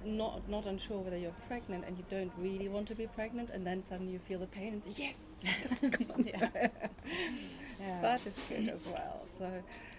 [0.07, 3.67] not not unsure whether you're pregnant and you don't really want to be pregnant, and
[3.67, 5.19] then suddenly you feel the pain and say, yes,
[6.25, 6.49] Yeah.
[7.81, 8.01] Yeah.
[8.01, 9.23] that is good as well.
[9.27, 9.51] So,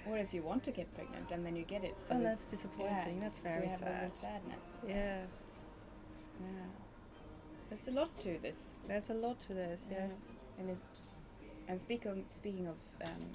[0.08, 1.96] or if you want to get pregnant and then you get it.
[2.08, 3.20] So oh, that's disappointing.
[3.20, 4.14] That's so very all sad.
[4.14, 4.66] sadness.
[4.88, 5.32] Yes,
[6.40, 6.48] Yeah.
[7.74, 8.58] There's a lot to this.
[8.88, 9.82] there's a lot to this.
[9.90, 10.06] Yeah.
[10.06, 10.14] Yes.
[10.60, 10.78] And it,
[11.68, 13.26] and speak of, speaking of um,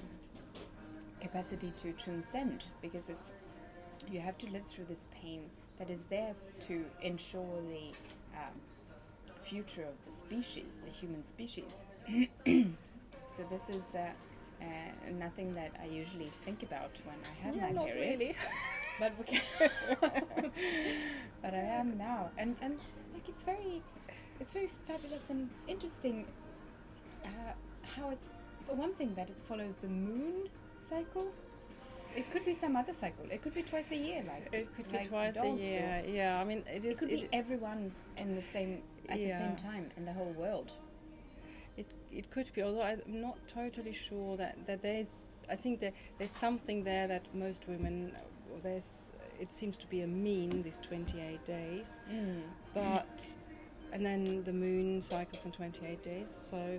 [1.20, 3.32] capacity to transcend, because it's
[4.08, 5.42] you have to live through this pain
[5.80, 7.88] that is there to ensure the
[8.38, 8.54] um,
[9.42, 11.72] future of the species, the human species.
[13.26, 14.06] so this is uh,
[14.62, 14.64] uh,
[15.18, 18.36] nothing that I usually think about when I have yeah, my not period really.
[19.00, 19.42] but we can
[21.42, 22.78] but I am now, and and
[23.12, 23.82] like it's very,
[24.40, 26.26] it's very fabulous and interesting.
[27.24, 27.28] Uh,
[27.82, 28.28] how it's
[28.66, 30.48] for one thing that it follows the moon
[30.88, 31.26] cycle.
[32.16, 33.26] It could be some other cycle.
[33.30, 36.02] It could be twice a year, like It could be twice a year.
[36.06, 36.96] Yeah, I mean, it is.
[36.96, 39.26] It could it, be everyone in the same at Yeah.
[39.38, 40.72] the same time in the whole world.
[41.76, 45.26] It, it could be, although I'm not totally sure that, that there's.
[45.50, 48.12] I think that there's something there that most women,
[48.62, 49.04] there's,
[49.40, 52.42] it seems to be a mean these 28 days, Mm.
[52.74, 53.34] but
[53.92, 56.78] and then the moon cycles in 28 days, so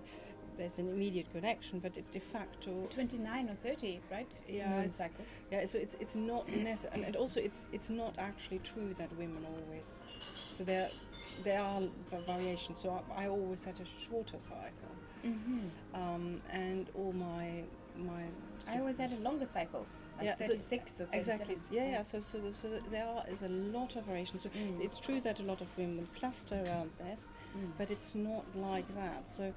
[0.57, 4.35] there's an immediate connection, but it de facto 29 or 30, right?
[4.47, 5.23] Yeah, it's- cycle.
[5.51, 9.09] Yeah, so it's it's not necessary, and, and also it's it's not actually true that
[9.17, 9.87] women always.
[10.57, 10.89] So there
[11.43, 11.81] there are
[12.27, 12.81] variations.
[12.81, 14.93] So I, I always had a shorter cycle,
[15.23, 15.59] hmm
[15.93, 17.63] um, and all my
[17.97, 18.23] my
[18.67, 19.87] I always had a longer cycle,
[20.19, 21.13] like Yeah, so- or 37.
[21.19, 22.03] exactly yeah yeah.
[22.03, 24.43] So so, the, so there are is a lot of variations.
[24.43, 24.81] So Mm.
[24.85, 27.21] it's true that a lot of women cluster around this,
[27.55, 27.71] Mm.
[27.79, 29.21] but it's not like that.
[29.37, 29.53] So.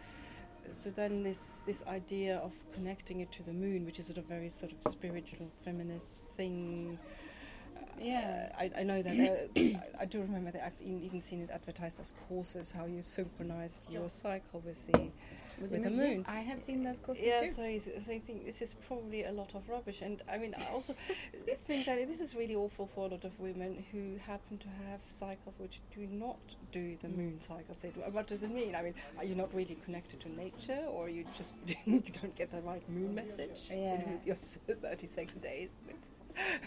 [0.71, 4.27] So then this this idea of connecting it to the moon, which is sort of
[4.27, 6.99] very sort of spiritual feminist thing,
[8.01, 8.51] Yeah.
[8.59, 9.19] I, I know that.
[9.19, 12.87] Uh, I, I do remember that I've in, even seen it advertised as courses how
[12.87, 15.11] you synchronize your cycle with the.
[15.61, 16.25] With, With the yeah, moon.
[16.27, 17.53] I have seen those courses Yeah, too.
[17.53, 20.65] so, so I think this is probably a lot of rubbish, and I mean I
[20.73, 20.95] also
[21.67, 25.01] think that this is really awful for a lot of women who happen to have
[25.09, 26.39] cycles which do not
[26.73, 27.17] do the Mm.
[27.17, 27.79] moon cycles.
[27.83, 28.01] They do.
[28.11, 28.75] What does it mean?
[28.75, 31.55] I mean, are you not really connected to nature, or you just
[31.87, 33.99] don't get the right moon message Yeah.
[34.11, 35.69] with your 36 days?
[35.87, 35.97] But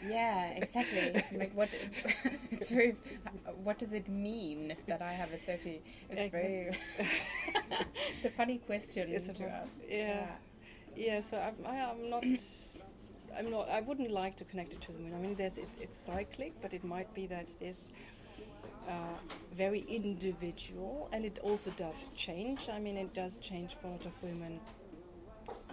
[0.07, 1.23] Yeah, exactly.
[1.37, 1.69] like what?
[2.51, 2.95] It's very.
[3.63, 5.81] What does it mean that I have a thirty?
[6.09, 6.71] It's very.
[6.99, 9.71] it's a funny question It's to ask.
[9.89, 10.27] yeah.
[10.95, 12.23] Yeah, so I'm, I, I'm not.
[13.37, 13.69] I'm not.
[13.69, 15.13] I wouldn't like to connect it to the moon.
[15.13, 17.89] I mean, there's it, it's cyclic, but it might be that it is
[18.87, 19.17] uh,
[19.57, 22.69] very individual, and it also does change.
[22.71, 24.59] I mean, it does change for a lot of women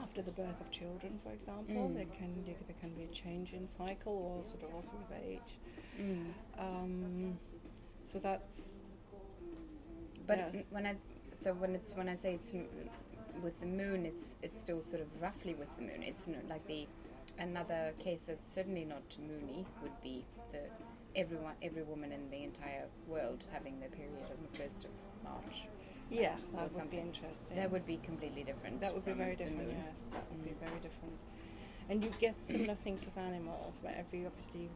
[0.03, 1.88] after the birth of children, for example.
[1.91, 1.95] Mm.
[1.95, 5.53] There can there, can be a change in cycle, or sort of also with age.
[6.01, 6.27] Mm.
[6.59, 7.38] Um,
[8.05, 8.69] so that's
[10.27, 10.62] But Yeah.
[10.71, 10.97] when I
[11.41, 12.69] so when it's when I say it's m-
[13.43, 16.03] with the moon, it's it's still sort of roughly with the moon.
[16.03, 16.87] It's not like the
[17.38, 20.62] another case that's certainly not moony would be the
[21.17, 24.91] everyone every woman in the entire world having their period on the first of
[25.25, 25.67] March.
[26.12, 27.57] Yeah, that would be interesting.
[27.57, 28.81] That would be completely different.
[28.81, 30.07] That would be very different, yes.
[30.12, 30.61] That would be Mm.
[30.68, 31.18] very different.
[31.88, 34.68] And you get similar things with animals, where every obviously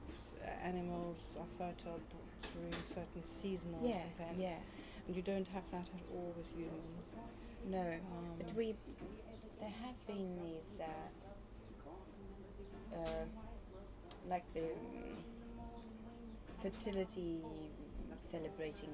[0.62, 2.00] animals are fertile
[2.42, 4.38] through certain seasonal Yeah, events.
[4.40, 4.58] yeah.
[5.06, 7.06] And you don't have that at all with humans.
[7.68, 8.74] No, Um, but we
[9.60, 10.84] there have been these uh,
[12.96, 13.24] uh,
[14.28, 15.24] like the um,
[16.62, 17.40] fertility
[18.20, 18.90] celebrating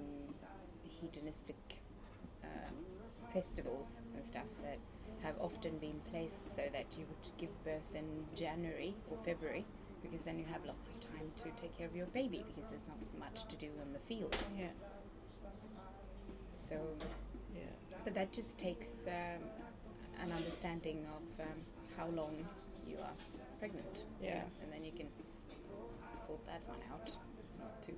[1.00, 1.56] hedonistic
[3.32, 4.78] festivals and stuff that
[5.22, 8.04] have often been placed so that you would give birth in
[8.36, 9.64] January or February
[10.02, 12.88] because then you have lots of time to take care of your baby because there's
[12.88, 14.36] not so much to do on the field.
[14.58, 14.66] Yeah,
[16.56, 16.76] So
[17.54, 17.62] yeah.
[18.04, 19.42] but that just takes um,
[20.22, 21.52] an understanding of um,
[21.96, 22.44] how long
[22.86, 23.12] you are
[23.58, 24.04] pregnant.
[24.20, 24.34] you Yeah.
[24.40, 25.06] know, and then you can
[26.26, 27.16] sort that one out.
[27.44, 27.94] It's not too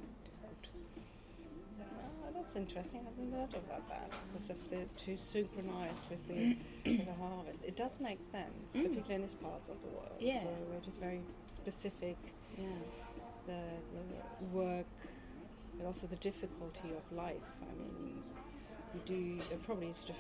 [2.27, 3.01] Ah, that's interesting.
[3.01, 7.65] I haven't thought about that because of the to synchronize with the, with the harvest.
[7.65, 8.83] It does make sense, Mm.
[8.89, 10.17] particularly in this part of the world.
[10.19, 10.43] Yeah.
[10.43, 10.49] So
[10.83, 12.17] it is very specific.
[12.59, 12.67] Yeah.
[13.47, 13.61] the,
[13.95, 14.87] the work
[15.79, 17.49] and also the difficulty of life.
[17.71, 18.23] I mean,
[18.95, 20.17] you do uh, probably sort of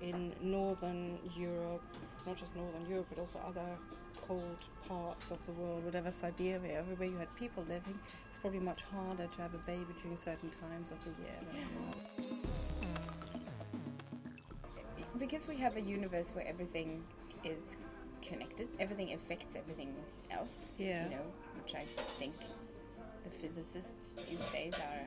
[0.00, 1.82] in northern Europe,
[2.26, 3.66] not just northern Europe, but also other
[4.26, 4.56] cold
[4.88, 7.98] parts of the world, whatever Siberia, everywhere you had people living,
[8.40, 11.38] probably much harder to have a baby during certain times of the year.
[12.16, 12.38] Than
[15.18, 17.02] Because we have a universe where everything
[17.44, 17.76] is
[18.22, 19.94] connected, everything affects everything
[20.30, 20.70] else.
[20.78, 21.04] Yeah.
[21.04, 21.26] You know,
[21.62, 21.82] which I
[22.18, 22.34] think
[23.24, 23.90] the physicists
[24.28, 25.06] these days are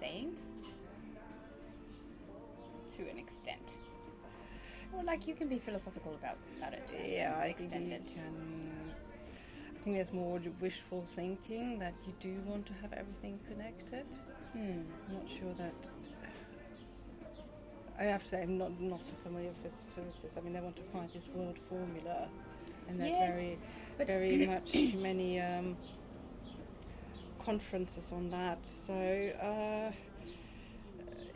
[0.00, 0.36] saying
[2.96, 3.78] to an extent.
[4.92, 6.92] Well, like you can be philosophical about, about it.
[7.06, 8.70] yeah, I think extend you can.
[9.80, 14.04] I think there's more wishful thinking that you do want to have everything connected.
[14.52, 14.80] Hmm.
[15.08, 15.72] I'm not sure that.
[17.98, 20.36] I have to say, I'm not not so familiar with phys- physicists.
[20.36, 22.28] I mean, they want to find this world formula,
[22.88, 23.58] and that Yes, very,
[23.96, 25.76] but- very much many um,
[27.38, 28.58] conferences on that.
[28.66, 29.92] So, uh,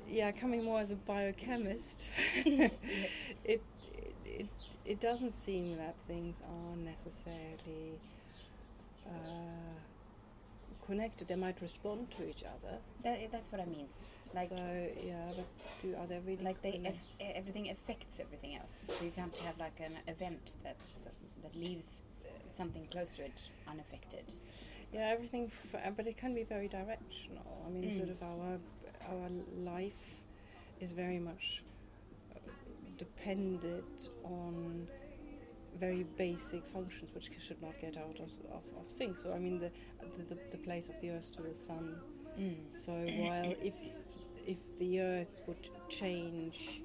[0.07, 2.09] yeah, coming more as a biochemist,
[2.45, 2.72] it,
[3.42, 3.62] it
[4.26, 4.47] it
[4.84, 7.99] it doesn't seem that things are necessarily.
[9.07, 9.11] Uh,
[10.86, 13.88] connected they might respond to each other That, that's what I mean.
[14.34, 15.46] Like, so yeah, but
[15.82, 18.84] do are they really like they eff- everything affects everything else.
[18.88, 20.76] So you can't have like an event that
[21.42, 24.24] that leaves uh, something close to it unaffected.
[24.92, 27.62] yeah, everything, f- but it can be very directional.
[27.66, 27.96] I mean, Mm.
[27.98, 28.59] sort of our
[29.12, 29.28] our
[29.74, 30.05] life
[30.80, 31.62] is very much
[32.34, 32.38] uh,
[32.98, 34.88] dependent on
[35.81, 39.18] very basic functions which should not get out of, of, of sync.
[39.18, 39.70] So I mean the,
[40.29, 41.97] the the place of the Earth to the Sun.
[42.39, 42.57] Mm.
[42.85, 43.75] So while if
[44.47, 46.83] if the Earth would change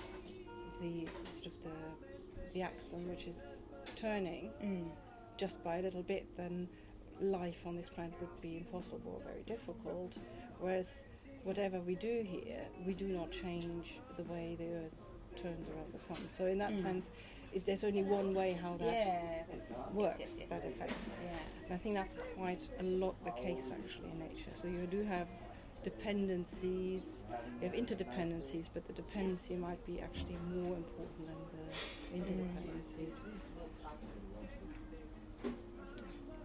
[0.81, 1.77] the sort of the
[2.53, 3.61] the axle which is
[3.95, 4.89] turning Mm.
[5.37, 6.67] just by a little bit, then
[7.21, 10.17] life on this planet would be impossible, or very difficult.
[10.59, 11.05] Whereas
[11.43, 14.99] whatever we do here, we do not change the way the Earth
[15.35, 16.17] turns around the Sun.
[16.29, 16.81] So in that Mm.
[16.81, 17.09] sense,
[17.53, 19.43] it, there's only one way how that Yeah.
[19.93, 20.49] works, yes, yes.
[20.49, 20.93] that effect.
[21.23, 21.37] Yeah.
[21.65, 24.51] And I think that's quite a lot the case actually in nature.
[24.61, 25.27] So you do have
[25.83, 27.23] dependencies,
[27.61, 33.15] you have interdependencies, but the dependency might be actually more important than the interdependencies.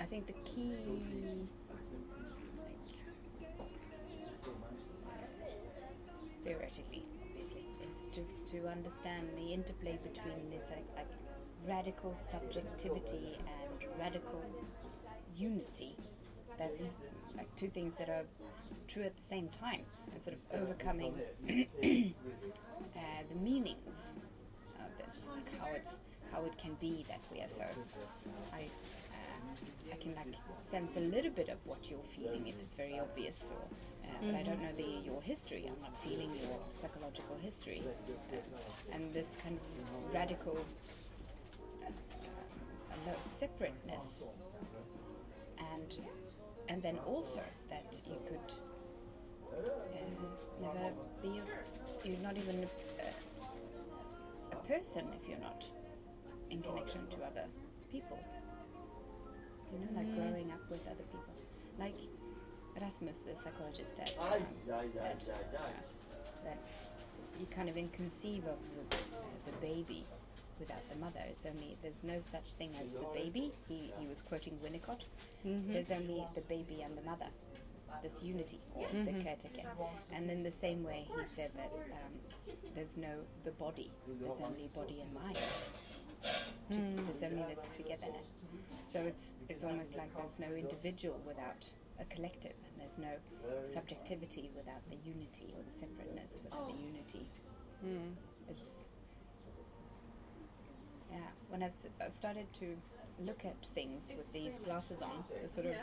[0.01, 0.73] I think the key,
[1.71, 1.79] like,
[6.45, 7.05] theoretically,
[8.15, 11.11] to, to understand the interplay between this like, like
[11.67, 14.43] radical subjectivity and radical
[15.37, 15.97] unity.
[16.59, 16.97] That's
[17.37, 18.23] like two things that are
[18.87, 21.15] true at the same time, and sort of overcoming
[21.49, 21.53] uh,
[21.83, 24.15] the meanings
[24.79, 25.95] of this, like how it's
[26.33, 27.65] how it can be that we are so.
[28.53, 30.35] I uh, I can like
[30.71, 33.67] sense a little bit of what you're feeling if it's very obvious, or
[34.05, 35.65] uh, but I don't know the your history.
[35.67, 37.83] I'm not feeling your psychological history,
[38.93, 40.57] and this kind of radical
[41.83, 44.23] uh, uh, separateness,
[45.59, 45.99] and
[46.69, 48.53] and then also that you could
[49.53, 49.61] uh,
[50.61, 50.93] never
[51.23, 52.67] be a, you're not even
[53.01, 55.65] a, a person if you're not
[56.51, 57.45] in connection to other
[57.91, 58.19] people.
[59.73, 60.15] You know, like Mm.
[60.17, 61.35] growing up with other people.
[61.79, 61.99] Like
[62.77, 64.43] Erasmus, the psychologist, had, um,
[64.95, 65.59] said uh,
[66.45, 66.59] that
[67.41, 68.59] you kind of inconceive of
[68.91, 69.01] the, uh,
[69.47, 70.05] the baby
[70.59, 71.21] without the mother.
[71.29, 73.53] It's only there's no such thing as the baby.
[73.69, 75.03] He, he was quoting Winnicott.
[75.47, 75.73] Mhm.
[75.73, 77.27] There's only the baby and the mother.
[78.03, 79.23] This unity, or the Mhm.
[79.23, 79.69] caretaker.
[80.13, 82.13] And in the same way, he said that um,
[82.75, 83.91] there's no the body.
[84.21, 85.37] There's only body and mind.
[85.37, 86.97] To, Mm.
[87.07, 88.27] There's only this togetherness.
[88.89, 91.69] So it's it's almost like there's no individual without
[92.01, 93.15] a collective, and there's no
[93.65, 97.27] subjectivity without the unity, or the separateness without the unity.
[97.85, 98.13] Mm.
[98.51, 98.85] It's
[101.11, 101.19] yeah.
[101.49, 102.77] When I've s- I've started to
[103.25, 105.77] look at things with these glasses on, the sort of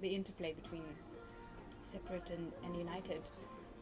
[0.00, 0.82] the interplay between
[1.82, 3.22] separate and, and united,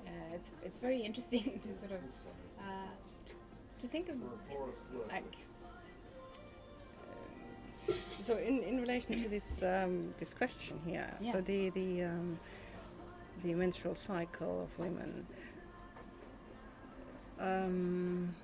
[0.07, 2.01] uh, it's it's very interesting to sort of
[2.61, 2.89] uh,
[3.81, 4.17] to think of
[5.09, 5.35] like
[8.23, 11.33] So in, in relation to this um, this question here, Yeah.
[11.33, 12.39] so the the um,
[13.45, 15.27] the menstrual cycle of women.
[17.39, 18.35] Um,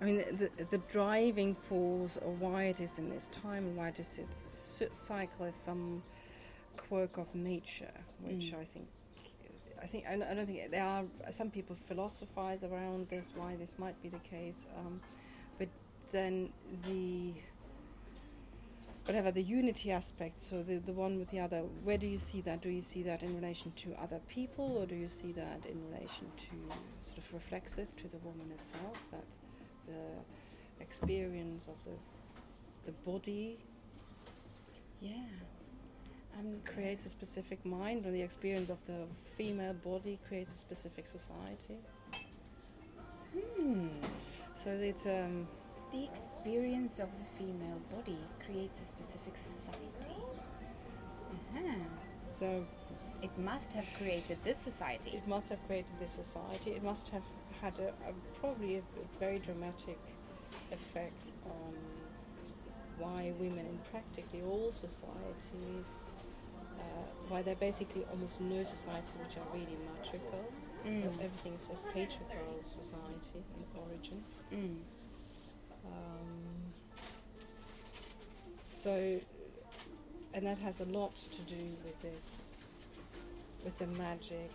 [0.00, 3.88] I mean, the, the driving force of why it is in this time and why
[3.88, 4.18] it is
[4.80, 6.02] it cycle is some
[6.76, 8.60] quirk of nature, which Mm.
[8.60, 8.86] I think.
[9.82, 13.56] I think I don't I don't think there are some people philosophize around this why
[13.56, 15.00] this might be the case, um,
[16.12, 16.50] then
[16.86, 17.32] the
[19.06, 22.40] whatever the unity aspect so the, the one with the other where do you see
[22.40, 25.64] that do you see that in relation to other people or do you see that
[25.64, 29.24] in relation to sort of reflexive to the woman itself that
[29.86, 31.96] the experience of the
[32.86, 33.58] the body
[35.00, 35.12] yeah.
[36.38, 41.06] and creates a specific mind or the experience of the female body creates a specific
[41.06, 41.78] society
[43.56, 43.88] hmm.
[44.54, 45.46] so it's um
[45.96, 50.20] The experience of the female body creates a specific society.
[51.32, 51.60] Uh-huh.
[52.28, 52.66] so
[53.22, 55.10] It must have created this society.
[55.16, 56.72] It must have created this society.
[56.72, 57.22] It must have
[57.62, 59.98] had a, a probably a, a very dramatic
[60.70, 61.72] effect on
[62.98, 65.88] why women in practically all societies,
[66.78, 70.44] uh, why there are basically almost no societies which are really matrical.
[70.84, 71.06] Mm.
[71.06, 74.22] Everything is a patriarchal society in origin.
[74.52, 74.76] Mm.
[75.92, 76.72] Um,
[78.82, 79.20] so,
[80.34, 82.56] and that has a lot to do with this,
[83.64, 84.50] with the magic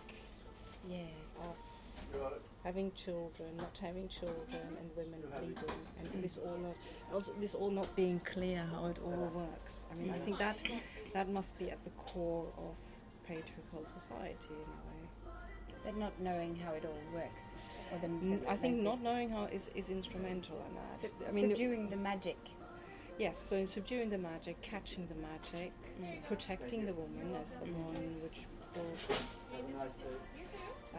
[0.88, 1.02] Yeah.
[1.40, 1.56] of
[2.62, 6.76] having children, not having children, and women bleeding, and this all not
[7.12, 9.86] also this all not being clear how it all works.
[9.90, 10.62] I mean, I think that
[11.14, 12.76] that must be at the core of
[13.26, 15.08] patriarchal society in a way.
[15.84, 17.56] But not knowing how it all works.
[17.92, 21.00] Or the, the- I think not knowing how is, is instrumental in that.
[21.02, 22.38] Sub- I mean, subduing the magic.
[23.18, 23.38] yes.
[23.38, 26.22] So in subduing the magic, catching the magic, Mm.
[26.26, 29.16] protecting the woman as the one which will
[30.94, 30.98] uh,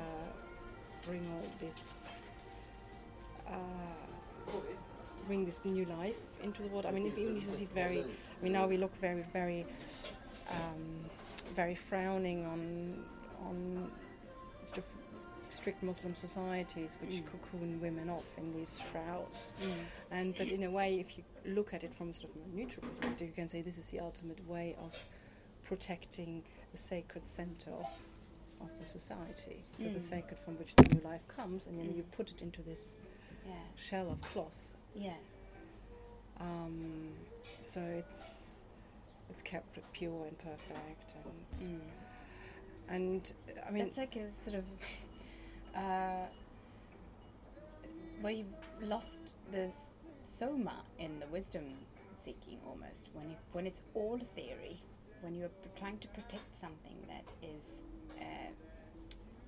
[1.07, 2.03] bring all this
[3.47, 3.53] uh,
[5.27, 6.85] bring this new life into the world.
[6.85, 9.65] I mean, if even if you see very, I mean, now we look very, very,
[10.51, 11.05] um,
[11.55, 13.03] very frowning on
[13.47, 13.91] on
[14.63, 14.83] sort of
[15.53, 17.25] strict Muslim societies which Mm.
[17.31, 19.53] cocoon women off in these shrouds.
[19.61, 19.85] Mm.
[20.11, 22.87] And but in a way, if you look at it from sort of a neutral
[22.87, 24.97] perspective, you can say this is the ultimate way of
[25.63, 27.87] protecting the sacred center of,
[28.61, 29.63] of the society.
[29.77, 30.01] So the Mm.
[30.01, 31.97] sacred from which the new life comes, and then Mm.
[31.97, 32.97] you put it into this
[33.45, 33.53] Yeah.
[33.75, 34.75] shell of cloth.
[34.95, 35.17] Yeah.
[36.39, 37.13] Um,
[37.61, 38.49] so it's
[39.29, 41.81] it's kept pure and perfect, and Mm.
[42.89, 43.33] and
[43.65, 44.65] I mean, That's like a sort of
[45.75, 46.27] uh,
[48.21, 49.19] where you've lost
[49.51, 49.91] the s-
[50.23, 51.63] soma in the wisdom
[52.23, 54.81] seeking almost when it, when it's all theory,
[55.21, 57.81] when you're trying to protect something that is
[58.19, 58.51] uh,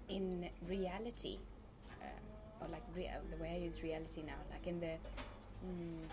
[0.09, 1.38] in reality,
[2.01, 2.05] uh,
[2.61, 4.95] or like rea- the way I use reality now, like in the
[5.65, 6.03] mm,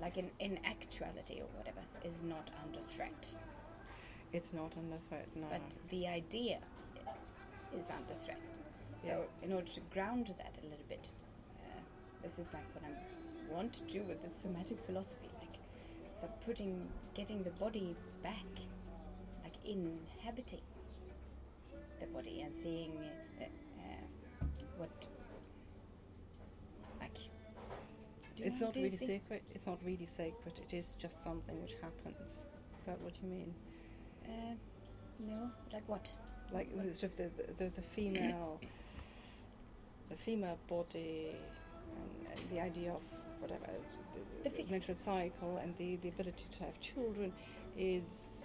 [0.00, 3.30] like in, in actuality or whatever, is not under threat.
[4.32, 5.28] it's not under threat.
[5.34, 5.46] No.
[5.50, 6.58] but the idea
[7.76, 8.40] is under threat.
[9.06, 11.08] So, in order to ground that a little bit,
[11.60, 11.80] uh,
[12.22, 15.58] this is like what I want to do with the somatic philosophy, like
[16.20, 18.46] so putting, getting the body back,
[19.44, 20.60] like inhabiting
[22.00, 22.92] the body and seeing
[23.40, 24.44] uh, uh,
[24.78, 24.90] what,
[27.00, 27.18] like.
[28.38, 29.42] it's know- not really see- sacred.
[29.54, 30.54] It's not really sacred.
[30.68, 32.30] It is just something which happens.
[32.80, 33.54] Is that what you mean?
[34.24, 34.54] Uh,
[35.20, 36.10] no, like what?
[36.52, 38.60] Like sort of the, the, the female,
[40.08, 41.36] the female body,
[41.96, 43.02] and, and the idea of
[43.40, 43.66] whatever
[44.42, 47.32] the, The the, cycle and the, the ability to have children
[47.76, 48.36] is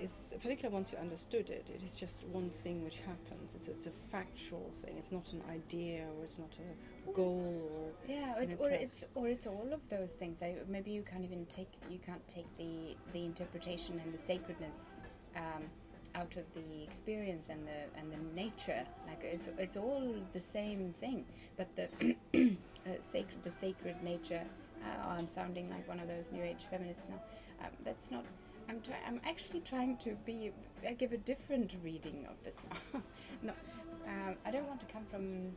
[0.00, 1.68] is particularly once you understood it.
[1.74, 3.54] It is just one thing which happens.
[3.54, 4.94] It's it's a factual thing.
[4.96, 9.28] It's not an idea or it's not a goal or Yeah, it, or it's or
[9.28, 10.40] it's all of those things.
[10.42, 15.00] I, maybe you can't even take you can't take the the interpretation and the sacredness
[15.36, 15.64] um,
[16.18, 18.84] out of the experience and the and the nature.
[19.06, 21.24] Like it's it's all the same thing,
[21.56, 21.86] but the
[22.86, 24.42] uh, sacred the sacred nature.
[24.84, 27.20] Uh, I'm sounding like one of those new age feminists now.
[27.64, 28.24] Um, that's not.
[28.68, 30.52] I'm try- I'm actually trying to be.
[30.86, 33.02] I give a different reading of this now.
[33.42, 33.52] no,
[34.06, 35.52] um, I don't want to come from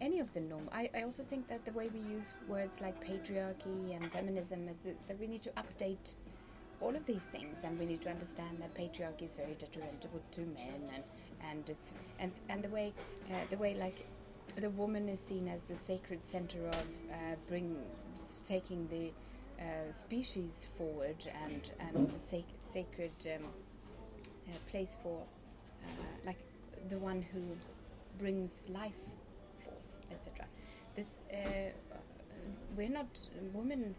[0.00, 0.68] any of the norm.
[0.72, 5.08] I, I also think that the way we use words like patriarchy and feminism, it-
[5.08, 6.14] that we need to update
[6.80, 10.40] all of these things, and we need to understand that patriarchy is very detrimental to
[10.40, 11.04] men, and
[11.50, 12.92] and it's and and the way
[13.30, 14.06] uh, the way like
[14.56, 17.76] the woman is seen as the sacred center of uh, bring
[18.44, 19.10] taking the
[19.62, 23.44] uh, species forward and and the sac- sacred um,
[24.48, 25.22] uh, place for
[25.84, 25.88] uh,
[26.26, 26.38] like
[26.88, 27.40] the one who
[28.18, 29.00] brings life
[29.64, 30.46] forth, etc.
[30.94, 31.70] This uh,
[32.76, 33.08] we're not
[33.52, 33.94] women.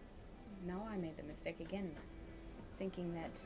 [0.65, 1.91] Now I made the mistake again,
[2.80, 3.41] thinking that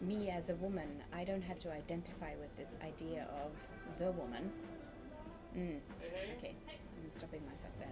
[0.00, 3.50] me as a woman, I don't have to identify with this idea of
[3.98, 4.52] the woman.
[5.56, 5.78] Mm.
[6.36, 7.88] Okay, I'm stopping myself there.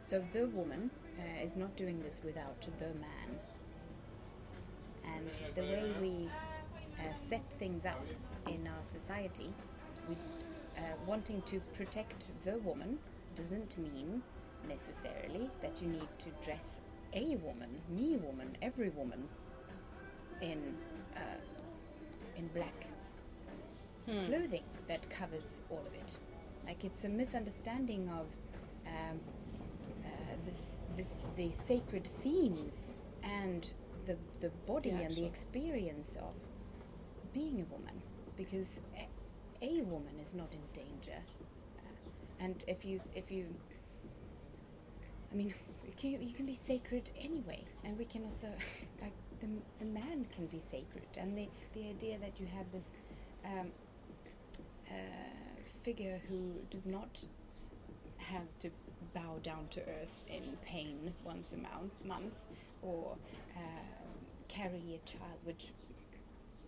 [0.00, 3.38] So the woman uh, is not doing this without the man.
[5.04, 6.30] And the way we
[6.98, 8.00] uh, set things up
[8.46, 9.52] in our society,
[10.08, 10.14] we,
[10.76, 12.98] uh, wanting to protect the woman
[13.34, 14.22] doesn't mean
[14.68, 16.80] necessarily that you need to dress
[17.14, 19.28] a woman, me woman, every woman
[20.40, 20.74] in
[21.16, 21.20] uh,
[22.36, 22.74] in black
[24.06, 24.26] Hmm.
[24.26, 26.18] clothing that covers all of it.
[26.66, 28.26] Like it's a misunderstanding of
[28.86, 29.18] um,
[30.04, 30.08] uh,
[30.44, 33.70] the, the, the sacred themes and
[34.04, 36.34] the, the body The and the experience of
[37.32, 38.02] being a woman.
[38.36, 39.08] Because a,
[39.64, 41.18] a woman is not in danger.
[41.78, 43.46] Uh, and if you, if you,
[45.34, 45.52] I mean,
[45.84, 48.46] you can, you can be sacred anyway, and we can also,
[49.02, 49.48] like, the,
[49.80, 52.86] the man can be sacred, and the, the idea that you have this
[53.44, 53.72] um,
[54.88, 54.94] uh,
[55.82, 57.22] figure who does not
[58.18, 58.70] have to
[59.12, 62.34] bow down to earth in pain once a month, month
[62.80, 63.16] or
[63.56, 63.60] uh,
[64.48, 65.66] carry a child, which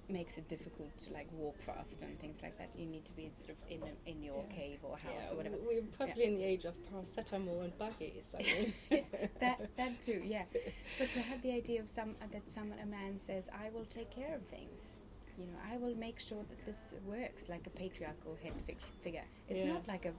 [0.08, 2.70] makes it difficult to like walk fast and things like that.
[2.78, 4.56] You need to be sort of in a, in your Yeah.
[4.56, 5.56] cave or house Yeah, or whatever.
[5.56, 8.32] we- We're perfectly in the age of paracetamol and buggies.
[8.38, 8.72] I mean,
[9.40, 10.44] that that too, yeah.
[10.98, 13.86] But to have the idea of some uh, that some a man says, "I will
[13.86, 14.96] take care of things,"
[15.38, 19.24] you know, I will make sure that this works, like a patriarchal head fig- figure.
[19.48, 19.72] It's Yeah.
[19.74, 20.12] not like a.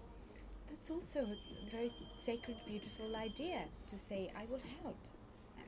[0.70, 1.38] That's also a
[1.72, 1.92] very
[2.26, 3.60] sacred, beautiful idea
[3.92, 4.98] to say, "I will help."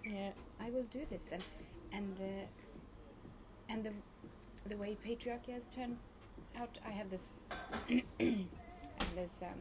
[0.05, 1.43] yeah, I will do this, and
[1.91, 2.45] and uh,
[3.74, 3.91] and the
[4.68, 5.97] the way patriarchy has turned
[6.60, 6.78] out.
[6.86, 7.34] I have this
[7.89, 9.60] I have this um,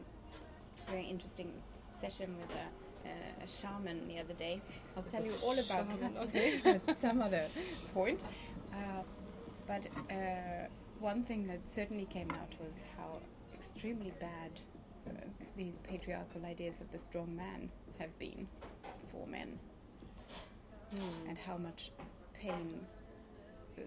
[0.87, 1.51] very interesting
[1.99, 4.61] session with a, a, a shaman the other day.
[4.97, 6.61] I'll tell you all about Shaman, that okay.
[6.87, 7.47] at some other
[7.93, 8.25] point.
[8.73, 9.03] Uh,
[9.67, 10.67] but uh,
[10.99, 13.19] one thing that certainly came out was how
[13.53, 14.59] extremely bad
[15.07, 15.11] uh,
[15.57, 17.69] these patriarchal ideas of the strong man
[17.99, 18.47] have been
[19.11, 19.59] for men,
[20.95, 21.27] Hmm.
[21.29, 21.91] and how much
[22.33, 22.79] pain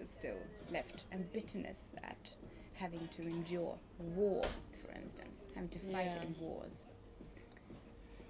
[0.05, 0.37] still
[0.71, 2.33] left, and bitterness at
[2.73, 4.41] having to endure war,
[4.83, 6.23] for instance, having to fight Yeah.
[6.23, 6.85] in wars.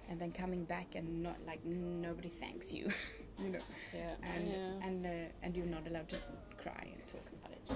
[0.08, 2.88] And then coming back and not like nobody thanks you,
[3.38, 3.58] you know,
[3.94, 4.14] Yeah.
[4.22, 4.86] and yeah.
[4.86, 5.10] and uh,
[5.42, 6.18] and you're not allowed to
[6.62, 7.72] cry and talk about it,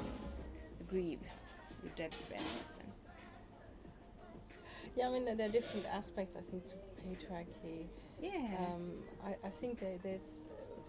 [0.89, 1.21] grieve
[1.83, 2.45] your dead friends.
[2.81, 2.93] And
[4.97, 6.75] Yeah, I mean, there are different aspects, I think, to
[7.07, 7.87] patriarchy.
[8.21, 10.81] yeah, Um, I, I think that there's, uh,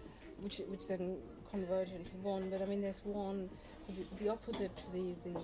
[0.42, 1.16] which which then
[1.50, 3.48] converge into one, but I mean, there's one,
[3.86, 5.40] so the, the opposite to the, the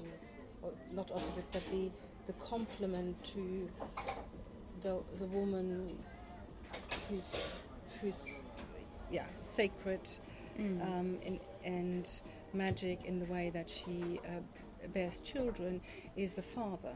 [0.93, 1.91] not opposite, but the,
[2.27, 3.69] the complement to
[4.83, 5.97] the, the woman
[7.09, 7.55] who's,
[8.01, 8.15] who's
[9.11, 10.01] yeah, sacred
[10.59, 10.81] Mm.
[10.83, 12.07] um, in, and
[12.55, 14.41] magic in the way that she uh,
[14.95, 15.83] bears children
[16.17, 16.95] is the father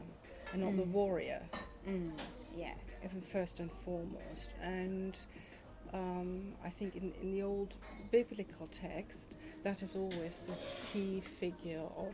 [0.51, 0.91] and not the Mm.
[0.91, 1.43] warrior
[1.87, 2.09] Mm.
[2.57, 2.73] yeah,
[3.31, 4.49] first and foremost.
[4.63, 5.15] And
[5.93, 7.75] um, I think in, in the old
[8.11, 9.33] biblical text,
[9.63, 10.55] that is always the
[10.91, 12.13] key figure of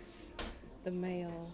[0.83, 1.53] the male,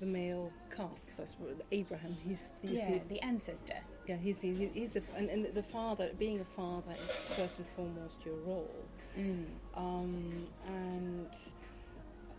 [0.00, 1.10] the male caste.
[1.16, 1.24] So
[1.70, 3.80] Abraham, he's, he's yeah, the, the ancestor.
[4.06, 6.10] yeah, he's the he's the and, and the father.
[6.18, 8.70] Being a father is first and foremost your role
[9.18, 9.44] Mm.
[9.76, 11.28] um, and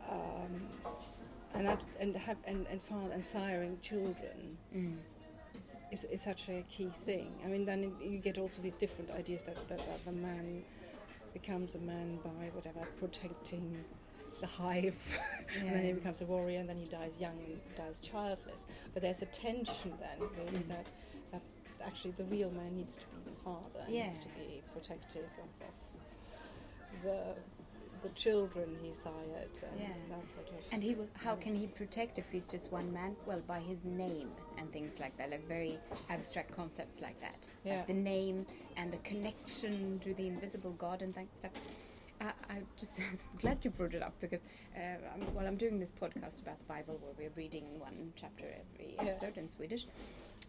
[0.09, 0.67] um,
[1.53, 4.97] and and have and and father and siring children Mm.
[5.93, 7.31] Is, is such a key thing.
[7.45, 10.63] I mean, then you get also these different ideas that, that, that the man
[11.33, 13.83] becomes a man by whatever protecting
[14.41, 14.97] the hive,
[15.59, 18.65] and then he becomes a warrior, and then he dies young and dies childless.
[18.93, 20.67] But there's a tension then, really, Mm.
[20.69, 20.87] that
[21.31, 21.41] that
[21.85, 25.49] actually the real man needs to be the father, and needs to be protective of,
[25.67, 27.35] of the
[28.03, 29.87] the children he sired, and Yeah.
[30.09, 30.55] that sort of.
[30.71, 33.15] And he will, how can he protect if he's just one man?
[33.25, 35.79] Well, by his name and things like that, like very
[36.09, 37.47] abstract concepts like that.
[37.65, 37.85] Like Yeah.
[37.85, 38.45] the name
[38.77, 41.51] and the connection to the invisible God and that stuff.
[42.21, 42.99] I, I'm just
[43.39, 44.41] glad you brought it up because
[44.75, 48.45] uh, I'm, well, I'm doing this podcast about the Bible where we're reading one chapter
[48.45, 49.03] every Yeah.
[49.03, 49.87] episode in Swedish.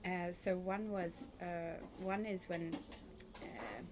[0.05, 2.77] Uh, so one was uh, one is when
[3.43, 3.83] uh,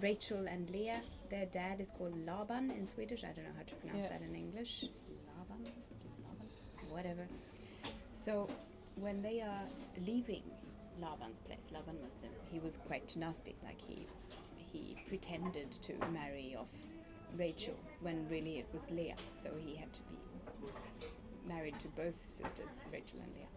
[0.00, 1.00] Rachel and Leah,
[1.32, 3.24] their dad is called Laban in Swedish.
[3.24, 4.08] I don't know how to pronounce Yeah.
[4.10, 4.74] that in English.
[5.38, 5.64] Laban,
[6.24, 6.48] Laban,
[6.90, 7.26] whatever.
[8.12, 8.46] So
[8.96, 9.64] when they are
[10.06, 10.42] leaving
[11.00, 12.12] Laban's place, Laban was
[12.52, 13.56] he was quite nasty.
[13.64, 14.06] Like he
[14.72, 16.72] he pretended to marry off
[17.36, 19.16] Rachel when really it was Leah.
[19.42, 20.18] So he had to be
[21.46, 23.52] married to both sisters, Rachel and Leah.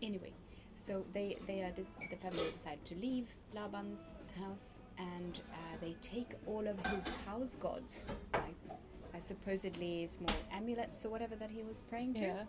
[0.00, 0.32] Anyway,
[0.74, 4.00] so they they are dis- the family decide to leave Laban's
[4.40, 11.04] house and uh, they take all of his house gods, like uh, supposedly small amulets
[11.04, 12.44] or whatever that he was praying to, yeah.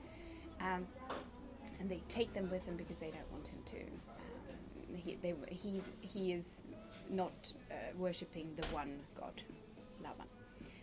[0.61, 0.87] um,
[1.79, 3.81] and they take them with them because they don't want him to.
[3.81, 6.61] Um, he they he he is
[7.09, 9.41] not uh, worshipping the one god,
[10.01, 10.27] Laban.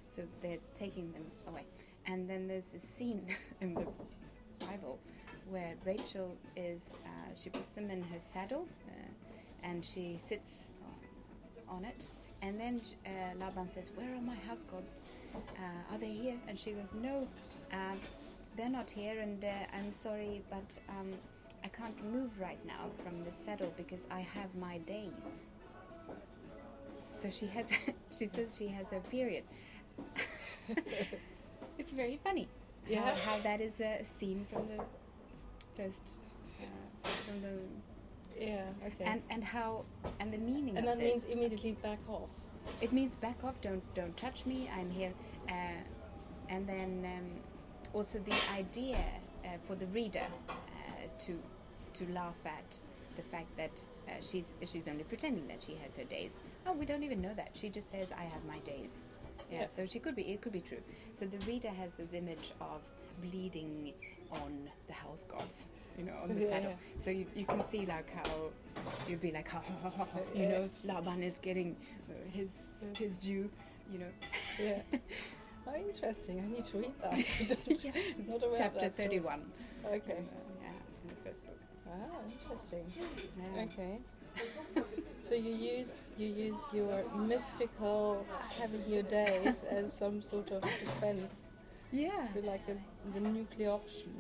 [0.09, 1.65] So they're taking them away,
[2.07, 3.27] and then there's a scene
[3.61, 3.87] in the
[4.67, 4.99] Bible
[5.49, 9.09] where Rachel is uh, she puts them in her saddle uh,
[9.63, 10.67] and she sits
[11.71, 12.07] on, it.
[12.43, 14.95] And then uh, Laban says where are my house gods?
[15.35, 16.37] Uh, are they here?
[16.49, 17.29] And she goes no
[17.73, 17.99] um,
[18.57, 21.13] they're not here and uh, I'm sorry but um,
[21.63, 25.13] I can't move right now from the saddle because I have my days.
[27.23, 27.67] So she has
[28.19, 29.45] she says she has a period.
[31.79, 32.49] It's very funny
[32.89, 33.05] Yeah.
[33.09, 34.83] how, how that is a scene from the
[35.77, 36.03] first
[36.63, 37.55] uh, from the
[38.41, 38.63] Yeah.
[38.87, 39.05] Okay.
[39.05, 39.85] and and how
[40.19, 42.31] and the meaning and of that this means immediately back off.
[42.81, 45.13] it means back off don't don't touch me i'm here
[45.49, 45.81] uh,
[46.49, 47.27] and then um,
[47.93, 48.99] also the idea
[49.45, 50.55] uh, for the reader uh,
[51.19, 51.39] to
[51.93, 52.79] to laugh at
[53.17, 53.73] the fact that
[54.09, 56.31] uh, she's she's only pretending that she has her days
[56.67, 58.93] oh we don't even know that she just says i have my days
[59.51, 59.67] yeah, Yeah.
[59.77, 60.83] so she could be it could be true
[61.15, 62.81] so the reader has this image of
[63.21, 63.93] bleeding
[64.33, 65.65] on the house gods
[65.99, 67.03] you know on the Yeah, saddle yeah.
[67.05, 68.31] so you, you can see like how
[69.09, 71.77] you'd be like ha, ha, ha, ha, you know laban is getting
[72.09, 73.51] uh, his his due
[73.93, 74.13] you know
[74.59, 74.81] Yeah.
[75.67, 76.41] Oh, interesting.
[76.41, 77.13] I need to read that.
[77.85, 77.93] Yeah,
[78.27, 79.09] not aware of chapter that story.
[79.09, 79.43] 31
[79.85, 79.97] Okay.
[79.99, 80.17] Uh,
[80.63, 80.69] yeah
[81.03, 82.85] in the first book Ah, interesting.
[82.97, 83.63] yeah.
[83.65, 83.99] Okay.
[85.29, 88.27] So you use you use your mystical
[88.59, 91.53] having your days as some sort of defense.
[91.93, 92.77] yeah So like a,
[93.15, 94.11] the nuclear option.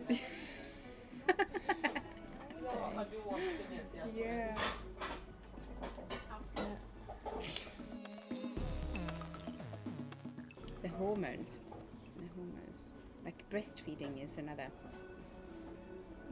[4.16, 4.56] Yeah.
[10.82, 11.58] The hormones.
[12.16, 12.88] The hormones.
[13.24, 14.66] Like breastfeeding is another.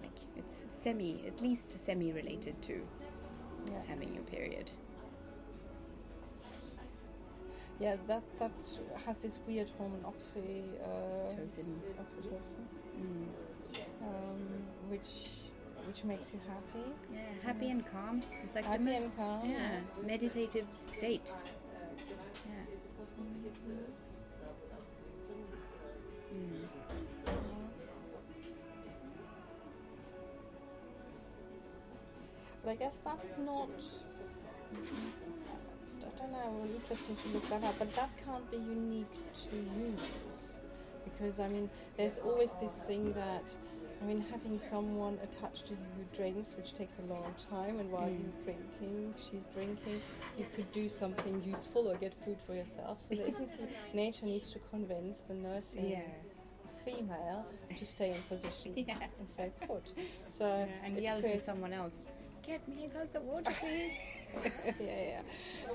[0.03, 2.81] Like it's semi, at least semi related to
[3.71, 3.83] Yeah.
[3.89, 4.71] having your period.
[7.81, 8.53] Yeah, that that
[9.07, 11.79] has this weird hormone oxy uh, Tocin.
[12.03, 12.65] oxytocin,
[12.99, 13.29] Mm.
[14.03, 15.11] um, which
[15.87, 16.87] which makes you happy.
[17.13, 18.23] Yeah, happy and calm.
[18.45, 19.85] It's like Happy the and most calm, yeah, yes.
[20.07, 21.33] meditative state.
[22.47, 22.53] Yeah.
[26.35, 26.69] Mm.
[32.65, 33.71] But I guess that is not.
[36.03, 36.51] I don't know.
[36.59, 39.15] Well, interesting to look that up, but that can't be unique
[39.45, 40.59] to humans,
[41.05, 43.45] because I mean, there's always this thing that.
[44.01, 47.91] I mean, having someone attached to you who drinks, which takes a long time, and
[47.91, 48.21] while Mm.
[48.23, 50.01] you're drinking, she's drinking,
[50.37, 53.01] you could do something useful or get food for yourself.
[53.09, 56.03] So there isn't some, nature needs to convince the nursing Yeah.
[56.85, 57.45] female
[57.77, 58.99] to stay in position Yeah.
[59.19, 59.93] and stay put.
[60.29, 61.99] So Yeah, and yell to someone else.
[62.47, 63.93] Get me a glass of water, please.
[64.81, 65.21] yeah, yeah.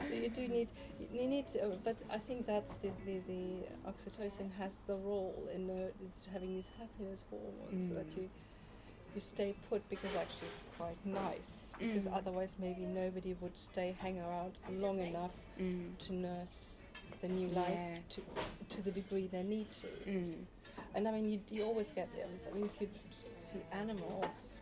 [0.07, 0.69] So you do need,
[1.11, 5.47] you need, to, uh, but I think that's this, the the oxytocin has the role
[5.53, 5.87] in uh,
[6.31, 8.17] having these happiness hormones so that Mm.
[8.17, 8.29] you
[9.15, 12.17] you stay put because actually it's quite nice because Mm.
[12.17, 15.95] otherwise maybe nobody would stay hang around long enough Mm.
[16.05, 16.79] to nurse
[17.21, 17.61] the new Yeah.
[17.61, 18.21] life to
[18.75, 19.87] to the degree they need to.
[20.09, 20.45] Mm.
[20.95, 22.47] And I mean, you, you always get the others.
[22.49, 22.89] I mean, if you
[23.37, 24.57] see animals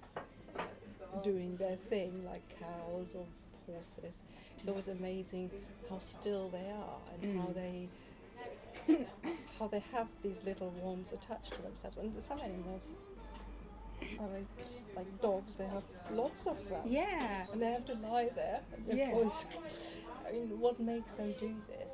[1.23, 3.25] doing their thing, like cows or
[3.73, 4.23] horses,
[4.57, 5.49] it's always amazing
[5.89, 7.53] how still they are and how Mm.
[7.55, 7.89] they
[9.59, 11.97] how they have these little worms attached to themselves.
[11.97, 12.87] And some animals,
[14.01, 14.47] I mean,
[14.95, 17.45] like dogs, they have lots of them, Yeah.
[17.51, 18.61] and they have to lie there.
[18.87, 19.13] Yeah.
[20.27, 21.93] I mean, what makes them do this?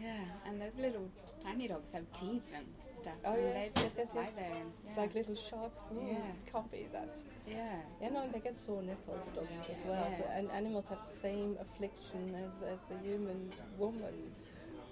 [0.00, 1.08] Yeah, and those little
[1.42, 2.66] tiny dogs have teeth and
[3.04, 3.14] stuff.
[3.24, 4.32] Oh, yes, yes, yes, yes.
[4.38, 5.82] And, It's like little sharks.
[5.92, 6.32] Ooh, Yeah.
[6.50, 7.16] Can't be that.
[7.46, 7.76] yeah.
[8.00, 10.08] Yeah, no, they get sore nipples, doggies as well.
[10.18, 14.16] So, and animals have the same affliction as, as the human woman,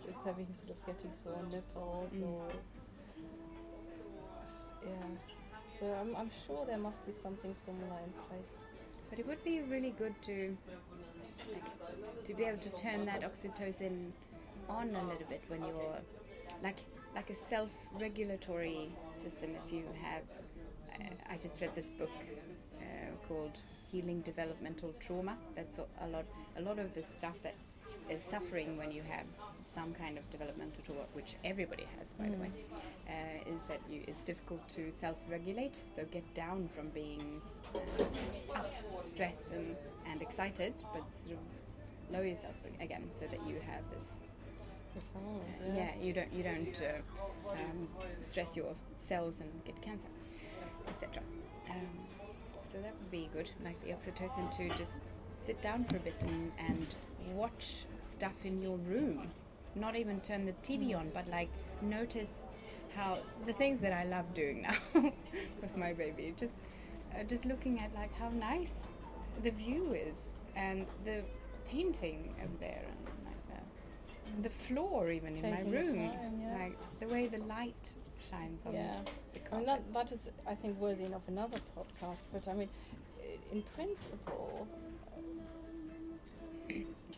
[0.07, 2.25] with having sort of getting sore nipples Mm.
[2.29, 2.49] or
[4.85, 4.91] yeah.
[5.79, 8.53] So I'm, I'm sure there must be something similar in place.
[9.11, 10.57] But it would be really good to
[11.53, 14.11] like to be able to turn that oxytocin
[14.69, 15.99] on a little bit when you're
[16.63, 16.79] like
[17.15, 18.91] like a self-regulatory
[19.23, 19.51] system.
[19.67, 20.23] If you have,
[21.31, 22.11] I, just read this book
[22.81, 22.85] uh,
[23.29, 23.59] called
[23.91, 25.37] Healing Developmental Trauma.
[25.55, 26.25] That's a, lot.
[26.57, 27.55] A lot of the stuff that
[28.11, 29.27] is suffering when you have
[29.75, 32.51] some kind of developmental trauma, which everybody has, by the way,
[33.09, 35.81] uh, is that you it's difficult to self-regulate.
[35.95, 37.41] So get down from being
[37.75, 38.71] uh, up,
[39.07, 44.21] stressed and, and excited, but sort of lower yourself again, so that you have this
[45.75, 45.95] Yes.
[45.97, 47.89] yeah, you don't you don't uh, um,
[48.25, 50.09] stress your cells and get cancer,
[50.89, 51.23] etc.
[51.71, 51.89] Um,
[52.65, 54.93] so that would be good, like the oxytocin to just
[55.45, 56.87] sit down for a bit and, and
[57.35, 59.31] watch stuff in your room.
[59.75, 61.49] Not even turn the TV on, but like
[61.81, 62.31] notice
[62.95, 64.77] how the things that I love doing now
[65.63, 66.35] with my baby.
[66.37, 66.53] Just
[67.15, 68.75] uh, just looking at like how nice
[69.43, 70.17] the view is
[70.57, 71.23] and the
[71.69, 72.85] painting over there
[74.41, 76.59] the, floor even in my room, time, yes.
[76.61, 77.91] like the way the light
[78.31, 78.97] shines on Yeah.
[79.35, 82.25] the I mean, that, that is, I think, worthy enough another podcast.
[82.33, 82.69] But I mean,
[83.53, 84.67] in principle,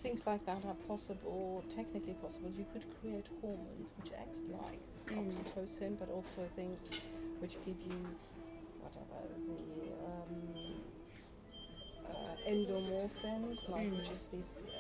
[0.03, 2.51] things like that are possible, technically possible.
[2.57, 5.31] You could create hormones which act like Mm.
[5.33, 6.79] oxytocin, but also things
[7.41, 8.01] which give you
[8.83, 10.83] whatever the um,
[12.09, 13.97] uh, endomorphins, like Mm.
[13.99, 14.74] which is this uh,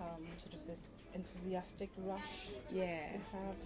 [0.00, 2.20] um, sort of this enthusiastic rush
[2.70, 3.12] yeah.
[3.12, 3.60] you have,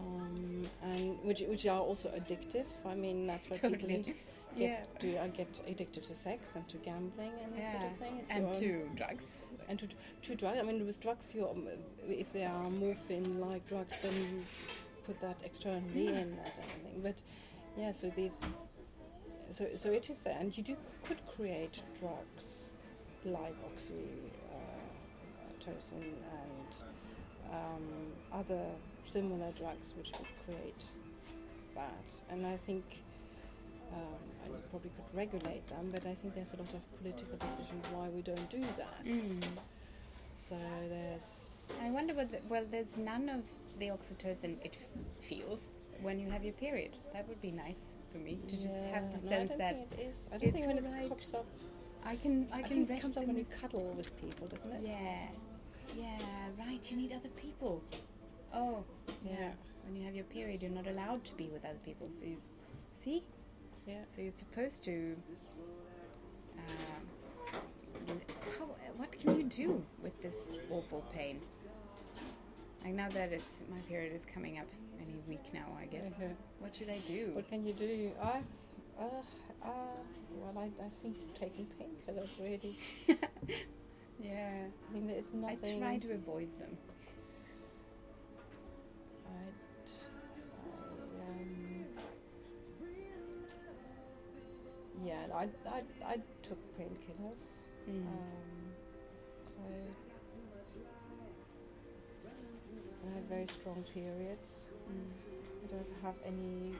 [0.00, 2.66] um, and which which are also addictive.
[2.86, 4.14] I mean, that's why people get,
[4.56, 4.84] Yeah.
[5.00, 8.18] do uh, get addicted to sex and to gambling and that sort of thing.
[8.20, 9.38] It's And to drugs.
[9.68, 9.86] and to
[10.22, 10.58] to drugs.
[10.58, 11.68] I mean, with drugs, you um,
[12.08, 14.44] if they are morphine-like drugs, then you
[15.06, 17.00] put that externally in anything.
[17.02, 17.22] But
[17.78, 18.40] yeah, so these,
[19.50, 20.76] so so it is there, and you do
[21.06, 22.72] could create drugs
[23.24, 23.54] like
[25.62, 26.82] oxytocin and
[27.52, 28.60] um, other
[29.06, 30.84] similar drugs which would create
[31.74, 32.04] that.
[32.30, 32.84] And I think.
[33.92, 33.98] Um,
[34.44, 37.84] and you probably could regulate them, but I think there's a lot of political decisions
[37.92, 39.04] why we don't do that.
[39.04, 39.42] Mm.
[40.48, 40.56] So
[40.88, 43.42] there's I wonder whether, well, there's none of
[43.78, 45.60] the oxytocin it f- feels
[46.00, 46.96] when you have your period.
[47.12, 49.58] That would be nice for me to just have the Yeah, no, sense I don't
[49.58, 50.28] that think it is.
[50.32, 51.08] I don't it's think when it alright.
[51.10, 51.46] pops up.
[52.06, 54.72] I can I I, can think it comes up when you cuddle with people, doesn't
[54.72, 54.80] it?
[54.86, 55.26] Yeah,
[55.96, 56.18] yeah,
[56.58, 56.80] right.
[56.90, 57.82] You need other people.
[58.54, 58.84] Oh,
[59.24, 59.32] yeah.
[59.38, 59.50] Yeah.
[59.84, 62.08] When you have your period, you're not allowed to be with other people.
[62.10, 62.36] So, you,
[62.94, 63.22] see,
[63.86, 64.02] Yeah.
[64.14, 65.16] so you're supposed to.
[66.58, 67.56] Um,
[68.58, 68.66] how,
[68.96, 70.34] what can you do with this
[70.70, 71.40] awful pain?
[72.84, 74.66] Like now that it's my period is coming up
[75.00, 76.06] any week now, I guess.
[76.20, 76.34] Mhm.
[76.60, 77.30] What should I do?
[77.32, 78.10] What can you do?
[78.20, 78.42] I,
[78.98, 79.04] uh,
[79.64, 79.68] uh,
[80.36, 82.76] well, I, I think taking painkillers really.
[84.22, 85.82] yeah, I mean, there's nothing.
[85.82, 86.76] I try to avoid them.
[89.26, 89.30] I,
[91.20, 91.84] um,
[95.04, 97.44] yeah, I, I, I took painkillers.
[97.88, 98.06] Mm.
[98.06, 98.72] Um,
[99.46, 99.62] so
[103.04, 104.50] I had very strong periods.
[104.90, 105.10] Mm.
[105.64, 106.72] I don't have any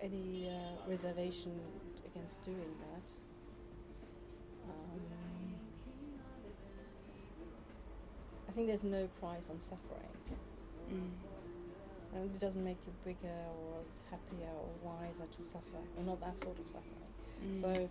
[0.00, 1.58] any uh, reservation
[2.04, 3.23] against doing that.
[8.54, 10.12] Think there's no price on suffering,
[10.90, 11.10] Mm.
[12.14, 13.80] and it doesn't make you bigger or
[14.10, 17.10] happier or wiser to suffer, or not that sort of suffering.
[17.44, 17.60] Mm.
[17.62, 17.88] So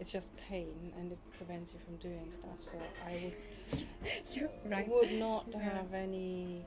[0.00, 2.58] it's just pain, and it prevents you from doing stuff.
[2.62, 3.84] So I would
[4.34, 4.88] You're right.
[4.88, 5.58] would not Yeah.
[5.60, 6.64] have any.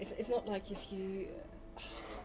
[0.00, 1.28] It's it's not like if you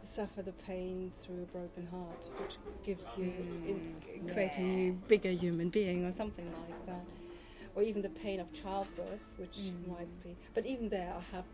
[0.04, 3.26] suffer the pain through a broken heart, which gives you
[3.72, 7.06] in, Mm, create a new bigger human being or something like that,
[7.76, 9.88] or even the pain of childbirth, which Mm.
[9.88, 10.36] might be.
[10.54, 11.46] But even there, I have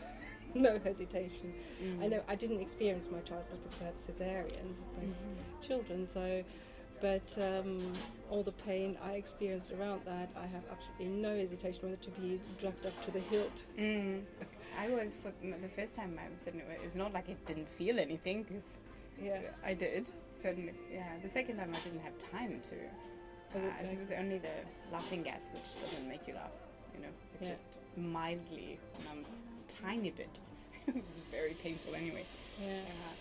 [0.54, 1.52] no hesitation.
[1.82, 2.02] Mm.
[2.04, 5.66] I know I didn't experience my childbirth because I had cesareans, both Mhm.
[5.66, 6.06] children.
[6.06, 6.42] So,
[7.00, 7.92] but um,
[8.30, 12.40] all the pain I experienced around that, I have absolutely no hesitation whether to be
[12.58, 13.64] dragged up to the hilt.
[13.76, 14.22] Mm.
[14.78, 16.26] I was for the first time I.
[16.84, 18.78] It's not like it didn't feel anything because
[19.20, 19.40] Yeah.
[19.64, 20.08] I did.
[20.42, 20.54] So
[20.92, 22.76] yeah, the second time I didn't have time to.
[23.54, 24.54] Was it Uh, like- it was only the
[24.92, 26.50] laughing gas, which doesn't make you laugh.
[26.94, 27.50] You know, it Yeah.
[27.54, 29.28] just mildly numbs,
[29.68, 30.38] tiny bit.
[30.86, 32.24] it was very painful anyway.
[32.60, 32.80] Yeah.
[32.80, 33.14] Uh,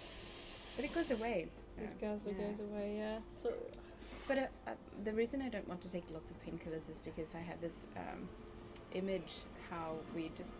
[0.75, 1.47] but it goes away.
[1.77, 2.47] It goes, it Yeah.
[2.51, 2.97] goes away.
[2.97, 3.19] Yeah.
[3.41, 3.53] So
[4.27, 4.75] But uh, uh,
[5.05, 7.87] the reason I don't want to take lots of painkillers is because I have this
[7.95, 8.27] um,
[8.93, 9.31] image
[9.69, 10.51] how we just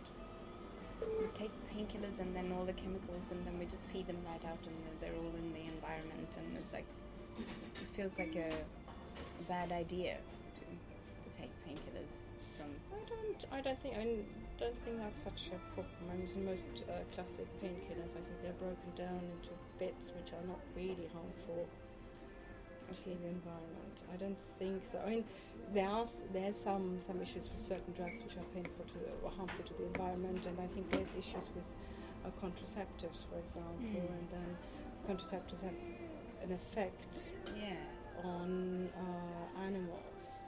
[1.00, 4.42] we take painkillers and then all the chemicals and then we just pee them right
[4.46, 6.86] out and they're all in the environment and it's like
[7.38, 8.50] it feels like a,
[9.40, 10.16] a bad idea
[10.58, 12.14] to, to take painkillers
[12.56, 13.40] from I don't.
[13.52, 13.94] I don't think.
[13.96, 14.24] I mean,
[14.58, 16.02] don't think that's such a problem.
[16.10, 20.44] I mean, most uh, classic painkillers, I think they're broken down into bits which are
[20.46, 21.66] not really harmful
[22.90, 23.96] to the environment.
[24.12, 24.98] I don't think so.
[25.06, 25.24] I mean,
[25.74, 29.64] there are there's some some issues with certain drugs which are painful to or harmful
[29.64, 31.68] to the environment, and I think there's issues with
[32.26, 34.10] uh, contraceptives, for example, Mm.
[34.18, 34.50] and then
[35.08, 35.78] contraceptives have
[36.42, 37.72] an effect yeah
[38.24, 40.04] on uh, animals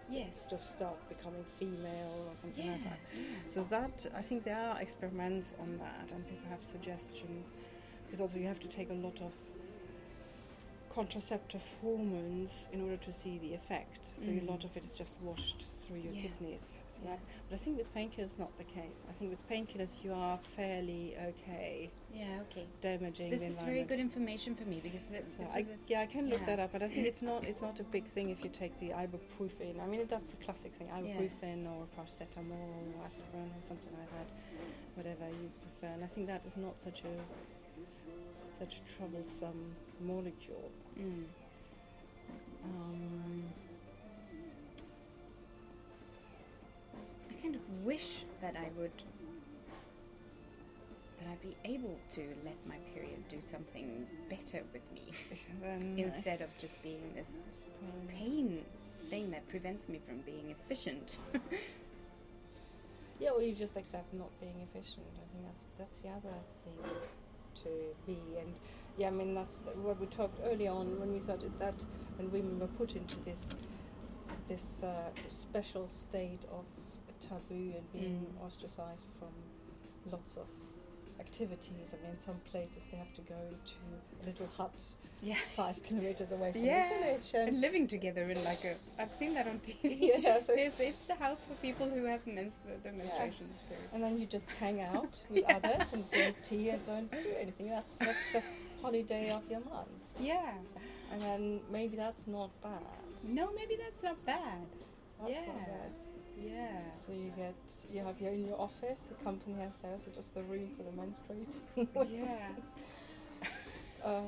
[0.08, 2.98] yes to start becoming female or something yeah, like that.
[3.14, 3.22] yeah.
[3.46, 7.46] So that I think there are experiments on that, and people have suggestions
[8.06, 9.32] because also you have to take a lot of
[10.92, 14.10] contraceptive hormones in order to see the effect.
[14.16, 14.42] So Mm.
[14.48, 16.22] a lot of it is just washed through your Yeah.
[16.22, 16.79] kidneys.
[17.02, 17.10] Yeah.
[17.10, 19.04] that's, but I think with painkillers not the case.
[19.08, 23.82] I think with painkillers you are fairly okay yeah okay damaging this the is very
[23.84, 25.00] good information for me because
[25.36, 26.46] So I, yeah, I can look yeah.
[26.46, 28.78] that up, but I think it's not it's not a big thing if you take
[28.80, 29.80] the ibuprofen.
[29.82, 34.28] I mean, that's the classic thing: ibuprofen or paracetamol or aspirin or something like that,
[34.96, 35.92] whatever you prefer.
[35.94, 37.14] And I think that is not such a
[38.58, 40.70] such a troublesome molecule.
[40.98, 41.24] mm.
[42.62, 43.44] Um,
[47.42, 48.92] kind of wish that I would
[51.18, 55.12] that I'd be able to let my period do something better with me
[55.96, 57.26] instead of just being this
[58.08, 58.64] pain
[59.10, 61.18] thing that prevents me from being efficient.
[63.20, 65.04] Yeah, or you just accept not being efficient.
[65.14, 66.90] I think that's that's the other thing
[67.62, 67.68] to
[68.06, 68.18] be.
[68.40, 68.54] And
[68.96, 71.74] yeah, I mean that's what we talked early on when we started that
[72.16, 73.54] when women were put into this
[74.48, 76.64] this uh, special state of
[77.20, 78.46] taboo and being Mm.
[78.46, 79.32] ostracized from
[80.10, 80.46] lots of
[81.18, 81.88] activities.
[81.92, 83.40] I mean, in some places they have to go
[83.72, 83.78] to
[84.22, 84.72] a little hut
[85.22, 85.36] yeah.
[85.54, 86.88] five kilometers away from Yeah.
[86.88, 87.30] the village.
[87.34, 89.98] And And living together in like a I've seen that on TV.
[90.22, 92.54] Yeah, so- it's, it's the house for people who have mens-
[92.84, 93.58] the menstruations.
[93.68, 93.88] period.
[93.92, 95.56] and then you just hang out with Yeah.
[95.56, 97.68] others and drink tea and don't do anything.
[97.68, 98.42] That's that's the
[98.82, 100.06] holiday of your month.
[100.18, 100.54] Yeah.
[101.12, 102.82] And then maybe that's not bad.
[103.24, 104.64] No, maybe that's not bad.
[105.18, 105.46] That's yeah.
[105.46, 105.92] not bad.
[106.44, 106.78] Yeah.
[107.06, 107.54] So you get
[107.92, 110.84] you have here in your office, the company has there sort of the room for
[110.84, 111.88] the menstruating.
[112.10, 112.48] Yeah.
[114.04, 114.22] uh,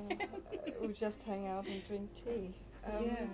[0.81, 2.53] we just hang out and drink tea.
[2.85, 3.27] Um, yeah.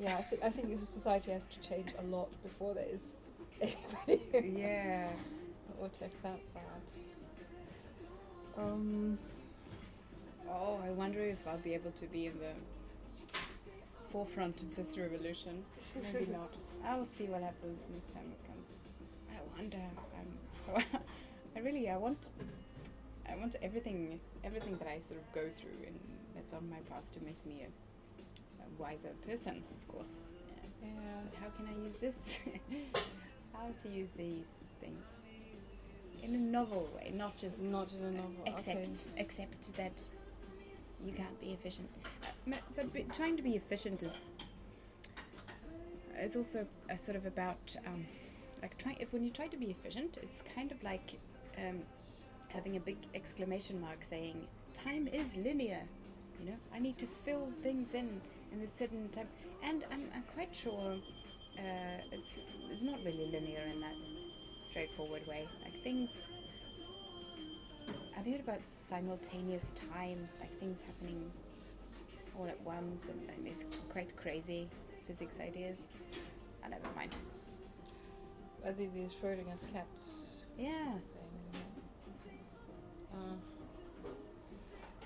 [0.00, 3.04] Yeah, I, th- I think society has to change a lot before there is
[3.60, 4.22] anybody
[4.58, 5.08] Yeah.
[5.76, 6.82] who would accept that.
[8.62, 9.18] Um,
[10.52, 12.52] Oh, I wonder if I'll be able to be in the
[14.10, 15.62] forefront of this revolution.
[16.02, 16.52] Maybe not.
[16.84, 18.68] I'll see what happens next time it comes.
[19.30, 19.78] I wonder.
[20.18, 20.82] Um,
[21.56, 22.18] I really, I want,
[23.28, 25.98] I want everything, everything that I sort of go through and
[26.34, 30.20] that's on my path to make me a, a wiser person, of course.
[30.80, 32.14] But how can I use this?
[33.52, 34.46] how to use these
[34.80, 35.04] things
[36.22, 38.32] in a novel way, not just Not in a novel.
[38.46, 38.94] Except, okay.
[39.16, 39.92] except that
[41.04, 41.88] you can't be efficient.
[42.22, 44.30] Uh, ma- but trying to be efficient is
[46.20, 48.06] is also a sort of about um,
[48.62, 48.96] like trying.
[49.00, 51.18] If when you try to be efficient, it's kind of like
[51.58, 51.80] um,
[52.48, 54.46] having a big exclamation mark saying
[54.84, 55.82] time is linear.
[56.38, 58.20] You know, I need to fill things in
[58.52, 59.28] in a certain time,
[59.62, 60.96] and I'm, I'm quite sure
[61.58, 62.38] uh, it's
[62.70, 63.96] it's not really linear in that
[64.66, 65.48] straightforward way.
[65.62, 66.10] Like things
[68.16, 71.30] I've heard about simultaneous time, like things happening
[72.38, 74.68] all at once, and, and it's quite crazy
[75.10, 75.78] physics ideas?
[76.64, 77.12] I never mind.
[78.66, 79.86] I think the Schrodinger's cat
[80.56, 80.92] Yeah.
[81.14, 81.62] thing.
[83.12, 83.34] Uh,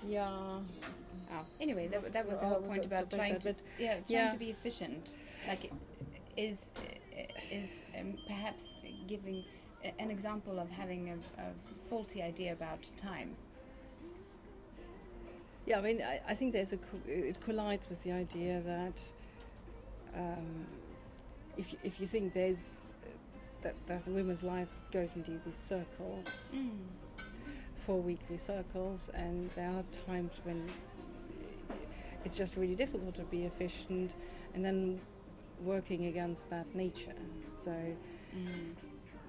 [0.07, 0.59] yeah.
[1.31, 4.31] Oh, anyway, that, that was the Oh, whole point about trying to yeah trying Yeah.
[4.31, 5.15] to be efficient.
[5.47, 5.71] Like
[6.37, 6.57] is
[7.51, 8.63] is um, perhaps
[9.07, 9.43] giving
[9.99, 11.45] an example of having a, a
[11.89, 13.35] faulty idea about time.
[15.65, 18.97] Yeah, I mean, I, I think there's a co- it collides with the idea that
[20.15, 20.65] um,
[21.57, 22.87] if you, if you think there's
[23.61, 26.27] that that a woman's life goes into these circles,
[27.85, 30.69] four weekly circles, and there are times when
[32.23, 34.13] it's just really difficult to be efficient,
[34.53, 34.99] and then
[35.63, 37.13] working against that nature.
[37.57, 37.73] So.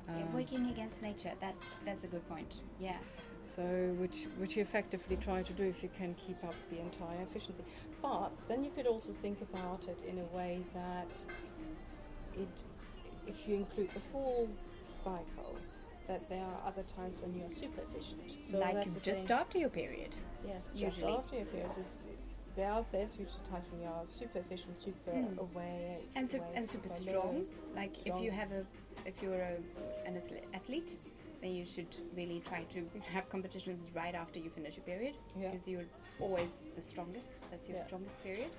[0.09, 1.33] Yeah, um, working against nature.
[1.41, 2.57] That's that's a good point.
[2.81, 2.99] Yeah.
[3.47, 3.63] So,
[3.99, 7.63] which which you effectively try to do if you can keep up the entire efficiency.
[8.03, 11.11] But then you could also think about it in a way that
[12.37, 12.63] it,
[13.27, 14.49] if you include the whole
[15.05, 15.57] cycle,
[16.09, 18.21] that there are other times when you are super efficient.
[18.51, 19.37] So like that's just thing.
[19.39, 20.11] after your period.
[20.47, 21.13] yes, usually.
[21.13, 21.79] just after your periods.
[21.79, 21.87] Is,
[22.57, 25.39] there are there's usually times when you are super efficient, super Mm.
[25.39, 27.01] aware, and su- awake, and super alert.
[27.01, 27.45] strong.
[27.77, 28.65] Like if you have a,
[29.05, 29.57] if you're a,
[30.07, 30.99] an athle- athlete,
[31.41, 35.51] then you should really try to have competitions right after you finish your period Yeah.
[35.51, 35.85] because you're
[36.21, 37.37] always the strongest.
[37.51, 37.87] That's your Yeah.
[37.87, 38.51] strongest period.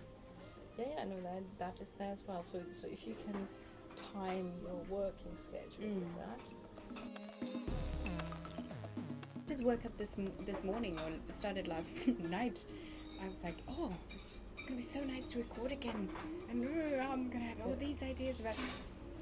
[0.77, 2.43] Yeah, yeah, no, that that is there as well.
[2.43, 3.47] So, so if you can
[4.13, 6.17] time your working schedule with Mm.
[6.17, 6.41] that,
[9.47, 10.15] Just woke up this
[10.45, 12.59] this morning or started last night.
[13.21, 16.09] I was like, oh, it's gonna be so nice to record again,
[16.49, 16.63] and
[17.01, 18.57] I'm gonna have all these ideas about.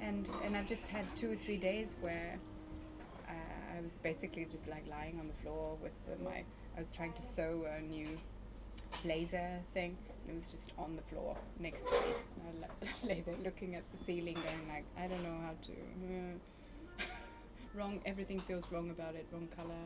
[0.00, 2.36] And and I've just had two or three days where
[3.86, 6.42] was basically just like lying on the floor with the, my.
[6.76, 8.08] I was trying to sew a new
[9.04, 12.12] blazer thing, and it was just on the floor next to me.
[12.36, 15.54] And I la- lay there looking at the ceiling, going like, I don't know how
[15.68, 15.72] to.
[16.14, 17.04] uh,
[17.78, 18.00] wrong.
[18.04, 19.26] Everything feels wrong about it.
[19.32, 19.82] Wrong color.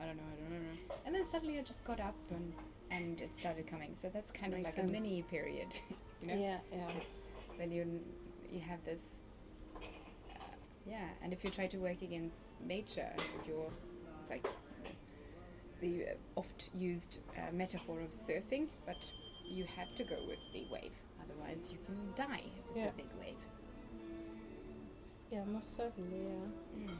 [0.00, 0.22] I don't know.
[0.36, 0.94] I don't know.
[1.06, 2.52] And then suddenly I just got up and
[2.90, 3.94] and it started coming.
[4.02, 4.88] So that's kind of like sense.
[4.88, 5.68] a mini period,
[6.20, 6.34] you know.
[6.34, 6.90] yeah, yeah.
[7.58, 8.00] Then you
[8.52, 9.00] you have this.
[9.76, 10.38] uh,
[10.86, 13.70] yeah, and if you try to work against nature, if you're,
[14.20, 14.46] it's like
[15.80, 19.10] the oft used uh, metaphor of surfing, but
[19.44, 20.92] you have to go with the wave,
[21.22, 22.88] otherwise you can die if it's Yeah.
[22.88, 23.36] a big wave.
[25.30, 26.86] Yeah, most certainly, yeah.
[26.86, 26.96] Mm.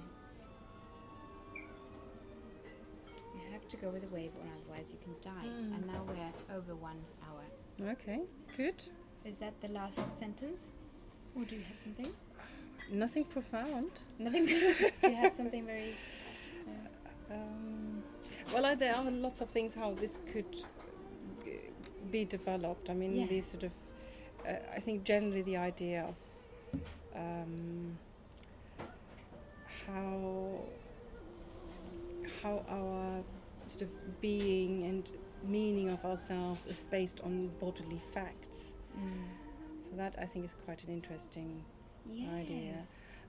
[3.35, 5.47] You have to go with the wave, or otherwise you can die.
[5.47, 5.75] Mm.
[5.75, 6.99] And now we're over one
[7.29, 7.91] hour.
[7.93, 8.23] Okay,
[8.57, 8.83] good.
[9.25, 10.73] Is that the last sentence,
[11.37, 12.13] or do you have something?
[12.91, 13.91] Nothing profound.
[14.19, 14.47] Nothing.
[14.47, 14.55] do
[15.03, 15.95] you have something very?
[17.31, 18.03] Um,
[18.53, 20.55] well, there are lots of things how this could
[22.11, 22.91] be developed.
[22.91, 23.27] I mean, Yeah.
[23.27, 23.73] these sort of.
[24.47, 26.15] Uh, I think generally the idea of
[27.17, 27.99] um,
[29.87, 30.61] how
[32.43, 33.23] how our
[33.69, 35.11] sort of being and
[35.47, 38.73] meaning of ourselves is based on bodily facts.
[39.81, 41.65] So that I think is quite an interesting
[42.39, 42.79] idea.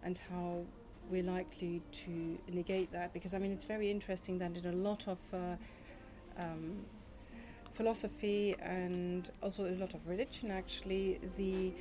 [0.03, 0.61] And how
[1.09, 5.07] we're likely to negate that because I mean it's very interesting that in a lot
[5.07, 5.55] of uh,
[6.38, 6.84] um,
[7.73, 11.73] philosophy and also a lot of religion actually the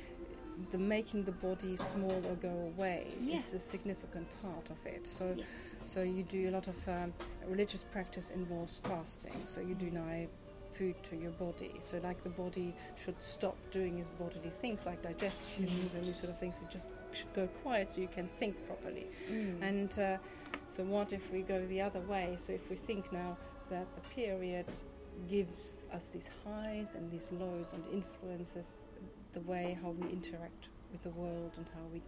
[0.71, 3.37] the making the body small or go away Yeah.
[3.39, 5.05] is a significant part of it.
[5.05, 5.47] So, Yes.
[5.81, 7.13] so you do a lot of um,
[7.45, 9.35] religious practice involves fasting.
[9.45, 10.27] So you deny
[10.77, 11.73] food to your body.
[11.79, 12.73] So like the body
[13.03, 15.95] should stop doing its bodily things like digestions Mhm.
[15.95, 16.57] and these sort of things.
[16.57, 19.07] It just should go quiet so you can think properly.
[19.29, 19.61] Mm.
[19.61, 20.17] And uh,
[20.67, 22.37] so, what if we go the other way?
[22.37, 23.37] So, if we think now
[23.69, 24.65] that the period
[25.29, 28.67] gives us these highs and these lows and influences
[29.33, 32.01] the way how we interact with the world and how we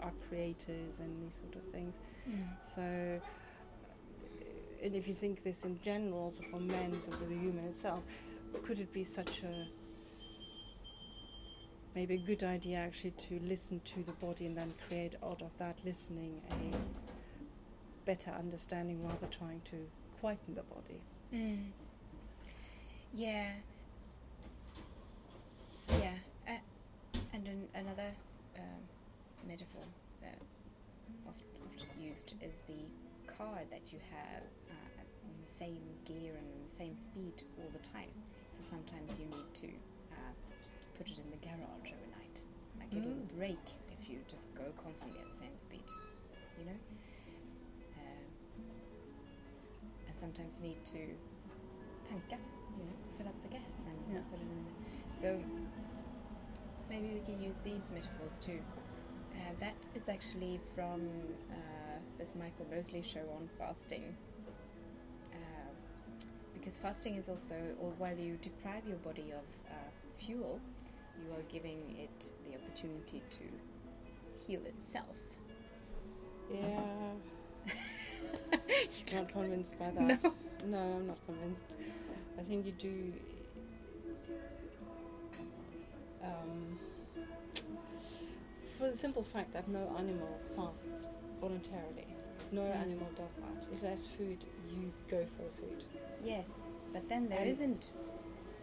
[0.00, 1.94] are creators and these sort of things.
[2.28, 2.46] Mm.
[2.74, 3.20] So,
[4.82, 8.02] and if you think this in general, also for men, so for the human itself,
[8.62, 9.66] could it be such a
[11.94, 15.56] maybe a good idea actually to listen to the body and then create out of
[15.58, 16.76] that listening a
[18.04, 19.76] better understanding rather trying to
[20.20, 21.00] quieten the body?
[21.32, 21.66] Mm.
[23.14, 23.52] Yeah.
[26.00, 26.14] Yeah.
[26.48, 28.10] Uh, and an, another
[28.56, 29.82] um, metaphor
[30.20, 30.38] that
[31.28, 33.03] oft, oft used is the
[33.36, 37.70] car that you have uh, on the same gear and in the same speed all
[37.72, 38.10] the time.
[38.50, 39.70] So sometimes you need to
[40.14, 40.32] uh,
[40.96, 42.36] put it in the garage overnight.
[42.78, 43.36] Like it'll Mm.
[43.36, 45.86] break if you just go constantly at the same speed.
[46.58, 46.78] You know?
[47.98, 48.26] Um,
[50.06, 51.02] and sometimes you need to
[52.08, 52.38] tanka,
[52.78, 54.20] you know, fill up the gas and Yeah.
[54.30, 54.64] put it in.
[54.64, 55.28] The, so
[56.88, 58.60] maybe we can use these metaphors too.
[59.34, 61.00] Uh, that is actually from
[61.50, 61.83] uh,
[62.18, 64.16] this Michael Mosley show on fasting.
[65.32, 65.70] Uh,
[66.52, 69.74] because fasting is also, or while you deprive your body of uh,
[70.18, 70.60] fuel,
[71.18, 75.16] you are giving it the opportunity to heal itself.
[76.52, 76.80] Yeah,
[78.54, 80.22] You not convinced by that.
[80.22, 80.34] No.
[80.66, 81.74] No, I'm not convinced.
[82.38, 83.12] I think you do.
[86.22, 86.78] Um,
[88.78, 91.06] for the simple fact that no animal fasts
[91.44, 92.06] voluntarily.
[92.52, 93.72] No animal does that.
[93.72, 94.38] If there's food,
[94.70, 95.84] you go for food.
[96.24, 96.46] Yes,
[96.92, 97.48] but then there not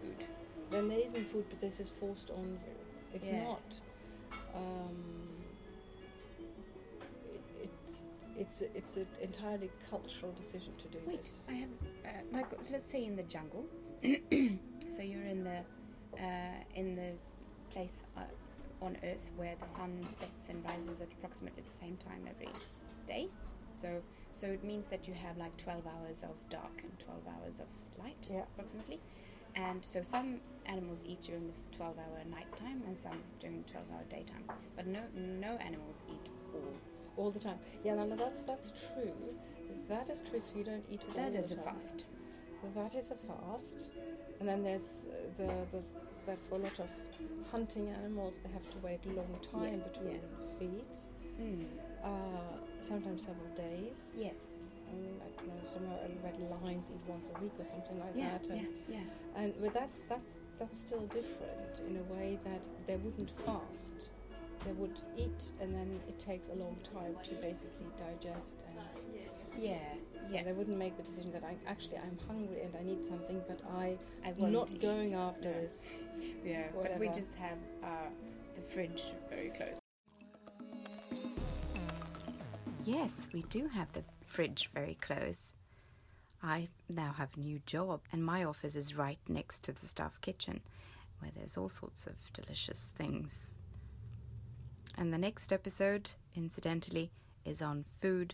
[0.02, 0.26] food.
[0.72, 2.76] Then there isn't food, but this is forced on you.
[3.14, 3.44] It's Yeah.
[3.44, 3.68] not.
[4.56, 4.98] Um,
[7.60, 7.96] it, it's
[8.38, 11.32] it's it's an entirely cultural decision to do Wait, this.
[11.50, 11.70] I have
[12.06, 13.66] uh, like let's say in the jungle.
[14.96, 15.60] so you're in the
[16.20, 17.12] uh, in the
[17.72, 18.22] place uh,
[18.82, 22.50] on Earth where the sun sets and rises at approximately the same time every
[23.08, 23.28] day.
[23.74, 24.02] So
[24.32, 27.68] so it means that you have like 12 hours of dark and 12 hours of
[28.04, 28.42] light Yeah.
[28.54, 29.00] approximately.
[29.56, 33.86] And so some animals eat during the 12 hour nighttime and some during the 12
[33.94, 34.44] hour daytime.
[34.76, 36.74] But no no animals eat all.
[37.18, 37.60] all the time.
[37.84, 39.12] Yeah, no, no, that's that's true.
[39.90, 40.42] That is true.
[40.42, 42.06] So you don't eat So that the is a fast.
[42.76, 43.90] That is a fast,
[44.40, 45.82] and then there's uh, the the
[46.28, 46.90] that for a lot of
[47.52, 50.22] hunting animals they have to wait a long time Yeah, between
[50.60, 51.00] feeds,
[51.42, 51.66] Mm.
[52.04, 52.54] uh,
[52.88, 53.98] sometimes several days.
[54.16, 54.36] Yes.
[54.92, 55.88] And I don't know, some
[56.24, 58.48] red lions eat once a week or something like Yeah, that.
[58.50, 59.42] And, yeah, yeah.
[59.42, 63.98] and but that's that's that's still different in a way that they wouldn't fast.
[64.66, 69.96] They would eat, and then it takes a long time to basically digest and Yeah,
[70.28, 70.44] So yeah.
[70.44, 73.62] they wouldn't make the decision that I actually I'm hungry and I need something, but
[73.74, 74.82] I I'm not not eat.
[74.82, 75.60] going after Yeah.
[75.62, 75.74] this.
[76.46, 77.88] Yeah, but we just have uh,
[78.56, 79.80] the fridge very close.
[82.84, 85.54] Yes, we do have the fridge very close.
[86.44, 90.20] I now have a new job, and my office is right next to the staff
[90.22, 90.62] kitchen,
[91.20, 93.52] where there's all sorts of delicious things.
[94.98, 97.12] And the next episode, incidentally,
[97.46, 98.34] is on food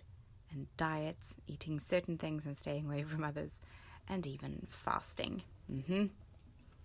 [0.52, 3.60] and diets, eating certain things and staying away from others,
[4.08, 5.44] and even fasting.
[5.72, 6.06] Mm-hmm.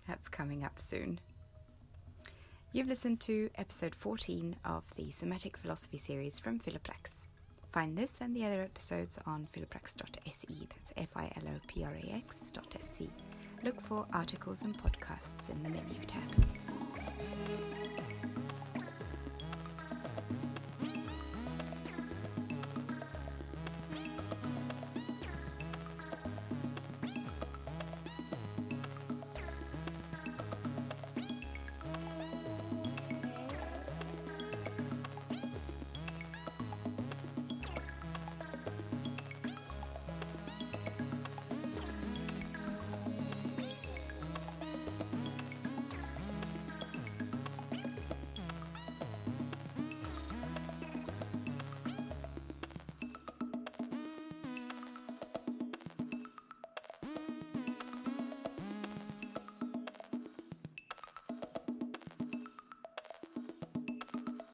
[0.07, 1.21] That's coming up soon.
[2.73, 7.27] You've listened to episode 14 of the Somatic Philosophy series from Philoprax.
[7.71, 11.93] Find this and the other episodes on philoprax.se, that's F I L O P R
[11.93, 13.09] A X dot S E.
[13.63, 16.72] Look for articles and podcasts in the menu tab.